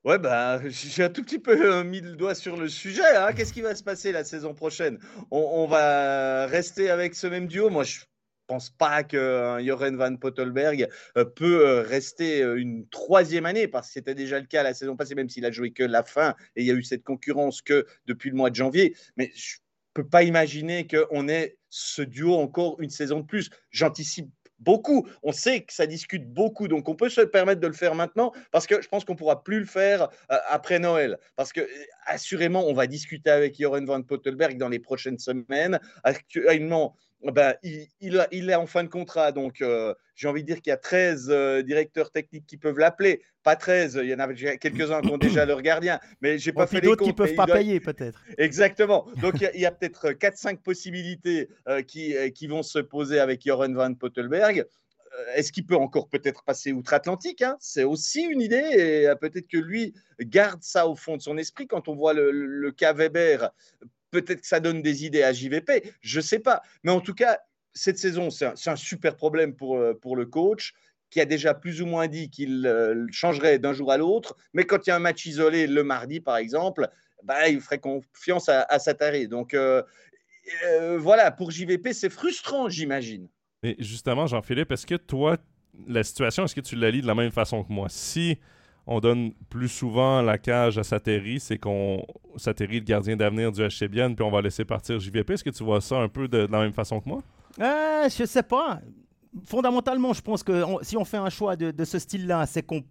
[0.05, 3.17] Ouais, bah, j'ai un tout petit peu euh, mis le doigt sur le sujet.
[3.17, 3.33] Hein.
[3.33, 4.99] Qu'est-ce qui va se passer la saison prochaine?
[5.31, 7.69] On, va rester avec ce même duo?
[7.69, 8.01] Moi, je
[8.47, 13.95] pense pas que euh, Joren van Pottelberg euh, peut rester une troisième année parce que
[13.95, 16.63] c'était déjà le cas la saison passée, même s'il a joué que la fin et
[16.63, 18.97] il y a eu cette concurrence que depuis le mois de janvier.
[19.17, 19.57] Mais je
[19.95, 23.51] peux pas imaginer qu'on ait ce duo encore une saison de plus.
[23.71, 24.31] J'anticipe
[24.61, 25.07] beaucoup.
[25.23, 28.33] On sait que ça discute beaucoup, donc on peut se permettre de le faire maintenant
[28.51, 31.19] parce que je pense qu'on pourra plus le faire euh, après Noël.
[31.37, 31.67] Parce que
[32.07, 35.81] assurément, on va discuter avec Joren van Pottelberg dans les prochaines semaines.
[36.05, 40.71] Actuellement, ben, il, est en fin de contrat, donc euh, j'ai envie de dire qu'il
[40.71, 43.23] y a 13 euh, directeurs techniques qui peuvent l'appeler.
[43.43, 46.67] Pas 13, il y en a quelques-uns qui ont déjà leur gardien, mais j'ai pas
[46.67, 48.23] fait d'autres qui peuvent pas payer peut-être.
[48.37, 49.07] Exactement.
[49.21, 53.75] Donc il y a, peut-être 4-5 possibilités euh, qui, qui vont se poser avec Joren
[53.75, 54.65] van Pottelberg.
[55.35, 57.57] Est-ce qu'il peut encore peut-être passer outre-Atlantique hein?
[57.59, 61.67] C'est aussi une idée et peut-être que lui garde ça au fond de son esprit
[61.67, 63.51] quand on voit le, le cas Weber
[64.11, 66.63] Peut-être que ça donne des idées à JVP, je ne sais pas.
[66.83, 67.39] Mais en tout cas,
[67.75, 70.75] cette saison, c'est un, super problème pour, euh, pour le coach
[71.11, 74.37] qui a déjà plus ou moins dit qu'il euh, changerait d'un jour à l'autre.
[74.53, 76.89] Mais quand il y a un match isolé le mardi, par exemple,
[77.23, 79.27] bah, il ferait confiance à, Satari.
[79.29, 79.83] Donc euh,
[80.99, 83.29] voilà, pour JVP, c'est frustrant, j'imagine.
[83.63, 85.37] Mais justement, Jean-Philippe, est-ce que toi,
[85.87, 87.89] la situation, est-ce que tu la lis de la même façon que moi?
[87.89, 88.39] Si
[88.91, 92.05] on donne plus souvent la cage à Sateri, c'est qu'on
[92.37, 95.35] Sateri le gardien d'avenir du HCBN, puis on va laisser partir JVP.
[95.35, 97.23] Est-ce que tu vois ça un peu de, la même façon que moi?
[97.61, 98.81] Euh, je sais pas.
[99.45, 102.83] Fondamentalement, je pense que si on fait un choix de ce style-là, c'est qu'on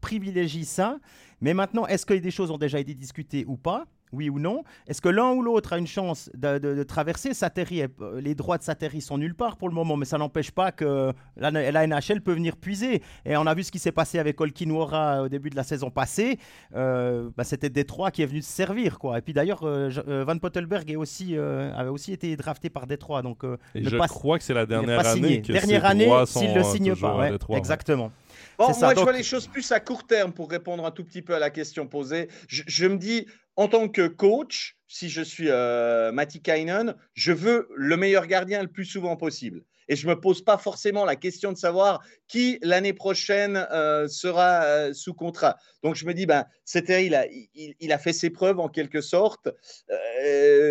[0.00, 0.98] privilégie ça.
[1.40, 3.86] Mais maintenant, est-ce que des choses ont déjà été discutées ou pas?
[4.12, 8.20] Oui ou non Est-ce que l'un ou l'autre a une chance de, traverser Sateri euh,
[8.20, 11.12] Les droits de Sateri sont nulle part pour le moment, mais ça n'empêche pas que
[11.36, 13.02] la, NHL peut venir puiser.
[13.24, 15.90] Et on a vu ce qui s'est passé avec Olkinwara au début de la saison
[15.90, 16.38] passée.
[16.74, 18.98] Euh, bah, C'était Détroit qui est venu se servir.
[18.98, 19.18] Quoi.
[19.18, 23.22] Et puis d'ailleurs, euh, Van Pottelberg est aussi, avait aussi été drafté par Détroit.
[23.22, 23.44] Donc,
[23.74, 27.30] je crois que c'est la dernière année que Dernière année, s'il ne le signe pas.
[27.56, 28.12] exactement.
[28.58, 31.22] Bon, moi, je vois les choses plus à court terme pour répondre un tout petit
[31.22, 32.28] peu à la question posée.
[32.48, 33.26] je me dis,
[33.56, 38.60] en tant que coach, si je suis euh, Matti Kainen, je veux le meilleur gardien
[38.60, 39.64] le plus souvent possible.
[39.88, 44.06] Et je ne me pose pas forcément la question de savoir qui l'année prochaine euh,
[44.06, 45.56] sera euh, sous contrat.
[45.82, 49.00] Donc je me dis, ben, c'était, il a, il, a fait ses preuves en quelque
[49.00, 49.48] sorte.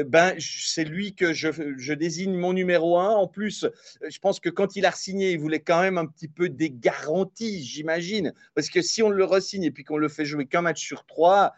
[0.05, 3.09] ben, c'est lui que je, désigne mon numéro un.
[3.09, 3.65] En plus,
[4.07, 6.69] je pense que quand il a signé, il voulait quand même un petit peu des
[6.69, 8.33] garanties, j'imagine.
[8.53, 11.07] Parce que si on le resigne et puis qu'on le fait jouer qu'un match sur
[11.07, 11.53] trois,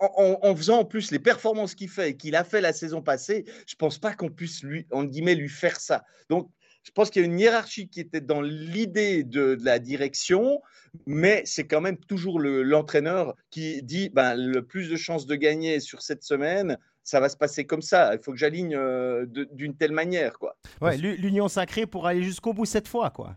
[0.00, 3.44] en, faisant en plus les performances qu'il fait et qu'il a fait la saison passée,
[3.66, 6.04] je pense pas qu'on puisse lui, en guillemets, lui faire ça.
[6.28, 6.50] Donc,
[6.82, 10.62] je pense qu'il y a une hiérarchie qui était dans l'idée de, la direction,
[11.06, 15.80] mais c'est quand même toujours l'entraîneur qui dit ben, le plus de chances de gagner
[15.80, 18.14] sur cette semaine, ça va se passer comme ça.
[18.14, 20.38] Il faut que j'aligne euh, d'une telle manière.
[20.38, 20.56] Quoi.
[20.96, 23.10] L'union sacrée pour aller jusqu'au bout cette fois.
[23.10, 23.36] quoi.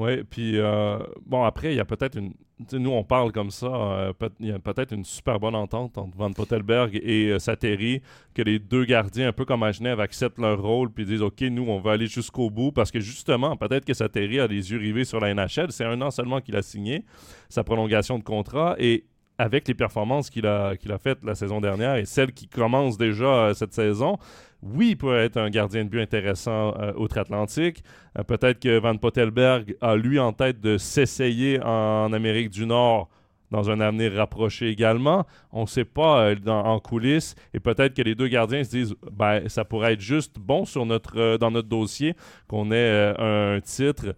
[0.00, 2.32] Oui, puis euh, bon, après, il y a peut-être une.
[2.72, 3.66] Nous, on parle comme ça.
[3.66, 8.00] Euh, il y a peut-être une super bonne entente entre Van Pottelberg et euh, Sateri,
[8.32, 11.42] que les deux gardiens, un peu comme à Genève, acceptent leur rôle puis disent OK,
[11.42, 14.78] nous, on va aller jusqu'au bout parce que justement, peut-être que Sateri a les yeux
[14.78, 15.70] rivés sur la NHL.
[15.70, 17.04] C'est un an seulement qu'il a signé
[17.50, 19.04] sa prolongation de contrat et
[19.40, 22.98] avec les performances qu'il a, qu'il a faites la saison dernière et celles qui commencent
[22.98, 24.18] déjà cette saison,
[24.62, 27.82] oui, il peut être un gardien de but intéressant euh, outre-Atlantique.
[28.18, 33.08] Euh, peut-être que Van Pottelberg a lui en tête de s'essayer en Amérique du Nord
[33.50, 35.26] dans un avenir rapproché également.
[35.52, 38.94] On ne sait pas euh, en coulisses et peut-être que les deux gardiens se disent
[39.10, 42.14] ben, ça pourrait être juste bon sur notre, euh, dans notre dossier
[42.46, 44.14] qu'on ait un titre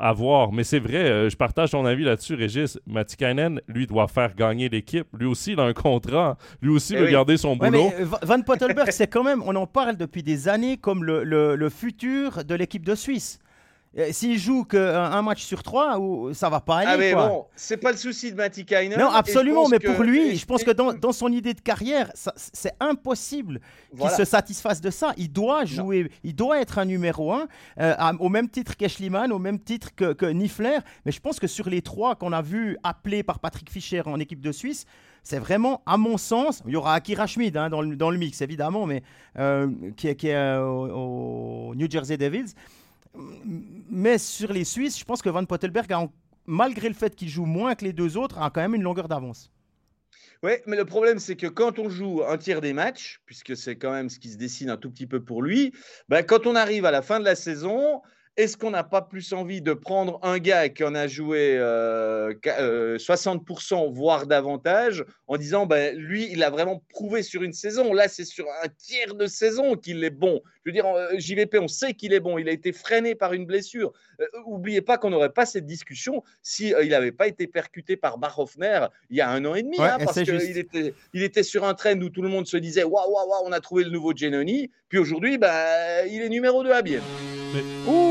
[0.00, 0.52] à voir.
[0.52, 2.78] Mais c'est vrai, je partage ton avis là-dessus, Régis.
[2.86, 5.06] Matikainen, lui, doit faire gagner l'équipe.
[5.18, 6.36] Lui aussi, il a un contrat.
[6.62, 7.92] Lui aussi, eh veut garder son boulot.
[8.22, 12.44] Van Pottelberg, c'est quand même, on en parle depuis des années comme le, le futur
[12.44, 13.38] de l'équipe de Suisse.
[13.96, 15.98] Euh, s'il joue qu'un match sur trois,
[16.34, 16.90] ça va pas aller.
[16.90, 18.98] Ah mais bon, c'est pas le souci de Matikainen.
[18.98, 23.60] Non, absolument, mais pour lui, je pense que dans, son idée de carrière, c'est impossible
[23.98, 25.14] qu'il se satisfasse de ça.
[25.16, 27.48] Il doit jouer, il doit être un numéro un,
[27.80, 30.78] euh, au même titre qu'Eschliman, au même titre que, que Niffler.
[31.06, 34.20] Mais je pense que sur les trois qu'on a vus appelés par Patrick Fischer en
[34.20, 34.84] équipe de Suisse,
[35.22, 38.18] c'est vraiment, à mon sens, il y aura Akira Schmid hein, dans, le, dans, le,
[38.18, 39.02] mix évidemment, mais
[39.38, 42.54] euh, qui, qui, est au New Jersey Devils
[43.90, 45.88] mais sur les Suisses, je pense que Van Pottelberg,
[46.46, 49.08] malgré le fait qu'il joue moins que les deux autres, a quand même une longueur
[49.08, 49.50] d'avance.
[50.42, 53.76] Oui, mais le problème, c'est que quand on joue un tiers des matchs, puisque c'est
[53.76, 55.72] quand même ce qui se dessine un tout petit peu pour lui,
[56.08, 58.00] ben, quand on arrive à la fin de la saison,
[58.38, 61.58] est-ce qu'on n'a pas plus envie de prendre un gars qui en a joué 60%,
[61.58, 67.92] euh, euh, voire davantage, en disant, ben, lui, il a vraiment prouvé sur une saison.
[67.92, 70.40] Là, c'est sur un tiers de saison qu'il est bon.
[70.64, 72.38] Je veux dire, euh, JVP, on sait qu'il est bon.
[72.38, 73.92] Il a été freiné par une blessure.
[74.46, 78.86] N'oubliez pas qu'on n'aurait pas cette discussion si il n'avait pas été percuté par Barhoffner
[79.10, 81.74] il y a un an et demi, hein, parce qu'il était, il était sur un
[81.74, 84.14] train où tout le monde se disait, waouh, waouh, waouh, on a trouvé le nouveau
[84.14, 84.70] Genoni.
[84.88, 87.00] Puis aujourd'hui, ben, il est numéro 2 à bien.
[87.86, 88.07] Ouh,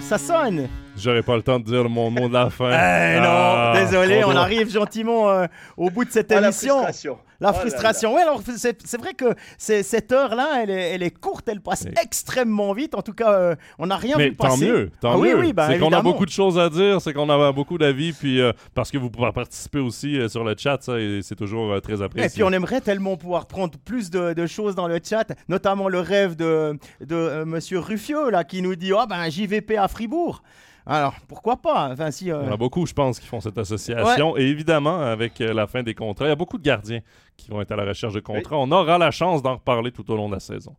[0.00, 0.68] ça sonne.
[0.96, 2.70] J'aurais pas le temps de dire mon mot de la fin.
[2.70, 6.76] Eh non, ah, désolé, on arrive gentiment euh, au bout de cette émission.
[6.76, 7.18] La frustration.
[7.42, 8.14] La oh frustration.
[8.14, 12.72] Oui, alors c'est vrai que cette heure-là, elle est, elle est, courte, elle passe extrêmement
[12.72, 12.94] vite.
[12.94, 14.60] En tout cas, euh, on n'a rien Mais vu passer.
[14.60, 15.38] Tant mieux, tant ah mieux.
[15.38, 18.12] Oui, bah, c'est qu'on a beaucoup de choses à dire, c'est qu'on a beaucoup d'avis,
[18.12, 22.00] puis euh, parce que vous pouvez participer aussi sur le chat, ça, c'est toujours très
[22.00, 22.28] apprécié.
[22.28, 26.00] Et puis on aimerait tellement pouvoir prendre plus de, choses dans le chat, notamment le
[26.00, 30.42] rêve de, de Monsieur Ruffio, là, qui nous dit, oh, ben JVP à Fribourg.
[30.86, 31.90] Alors, pourquoi pas?
[31.92, 34.36] Enfin, si, euh, Il y en a beaucoup, je pense, qui font cette association.
[34.36, 37.00] Et évidemment, avec euh, la fin des contrats, il y a beaucoup de gardiens
[37.36, 38.56] qui vont être à la recherche de contrats.
[38.56, 40.74] On aura la chance d'en reparler tout au long de la saison.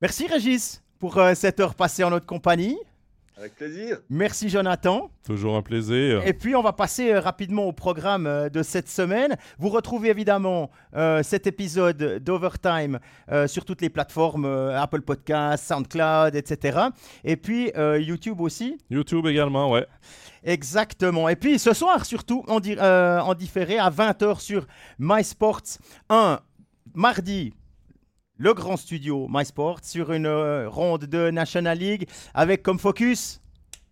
[0.00, 2.78] Merci, Régis, pour euh, cette heure passée en notre compagnie.
[3.38, 3.98] Avec plaisir.
[4.08, 5.10] Merci Jonathan.
[5.22, 6.26] Toujours un plaisir.
[6.26, 9.36] Et puis on va passer euh, rapidement au programme euh, de cette semaine.
[9.58, 12.98] Vous retrouvez évidemment euh, cet épisode d'Overtime
[13.46, 16.78] sur toutes les plateformes Apple Podcasts, SoundCloud, etc.
[17.24, 18.78] Et puis YouTube aussi.
[18.88, 19.86] YouTube également, ouais.
[20.42, 21.28] Exactement.
[21.28, 24.66] Et puis ce soir surtout en, en différé à 20h sur
[24.98, 25.78] MySports
[26.08, 26.40] 1
[26.94, 27.52] mardi
[28.38, 33.40] le grand studio MySport sur une euh, ronde de National League avec comme focus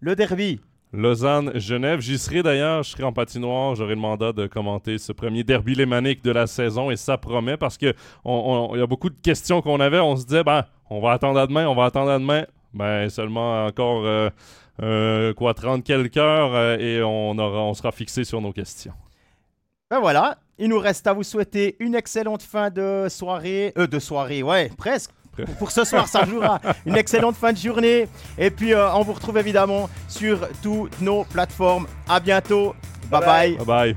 [0.00, 0.60] le derby.
[0.92, 2.00] Lausanne-Genève.
[2.00, 5.74] J'y serai d'ailleurs, je serai en patinoire, j'aurai le mandat de commenter ce premier derby
[5.74, 9.80] lémanique de la saison et ça promet parce qu'il y a beaucoup de questions qu'on
[9.80, 9.98] avait.
[9.98, 12.44] On se disait, ben, on va attendre à demain, on va attendre à demain.
[12.74, 14.30] Ben, seulement encore euh,
[14.82, 18.94] euh, quoi, 30 quelques heures et on, aura, on sera fixé sur nos questions.
[19.90, 23.72] Ben voilà, il nous reste à vous souhaiter une excellente fin de soirée.
[23.76, 25.10] Euh, de soirée, ouais, presque.
[25.58, 26.60] Pour ce soir, ça jouera.
[26.86, 28.06] Une excellente fin de journée.
[28.38, 31.88] Et puis, euh, on vous retrouve évidemment sur toutes nos plateformes.
[32.08, 32.74] À bientôt.
[33.10, 33.20] bye.
[33.56, 33.64] Bye bye.
[33.64, 33.96] bye.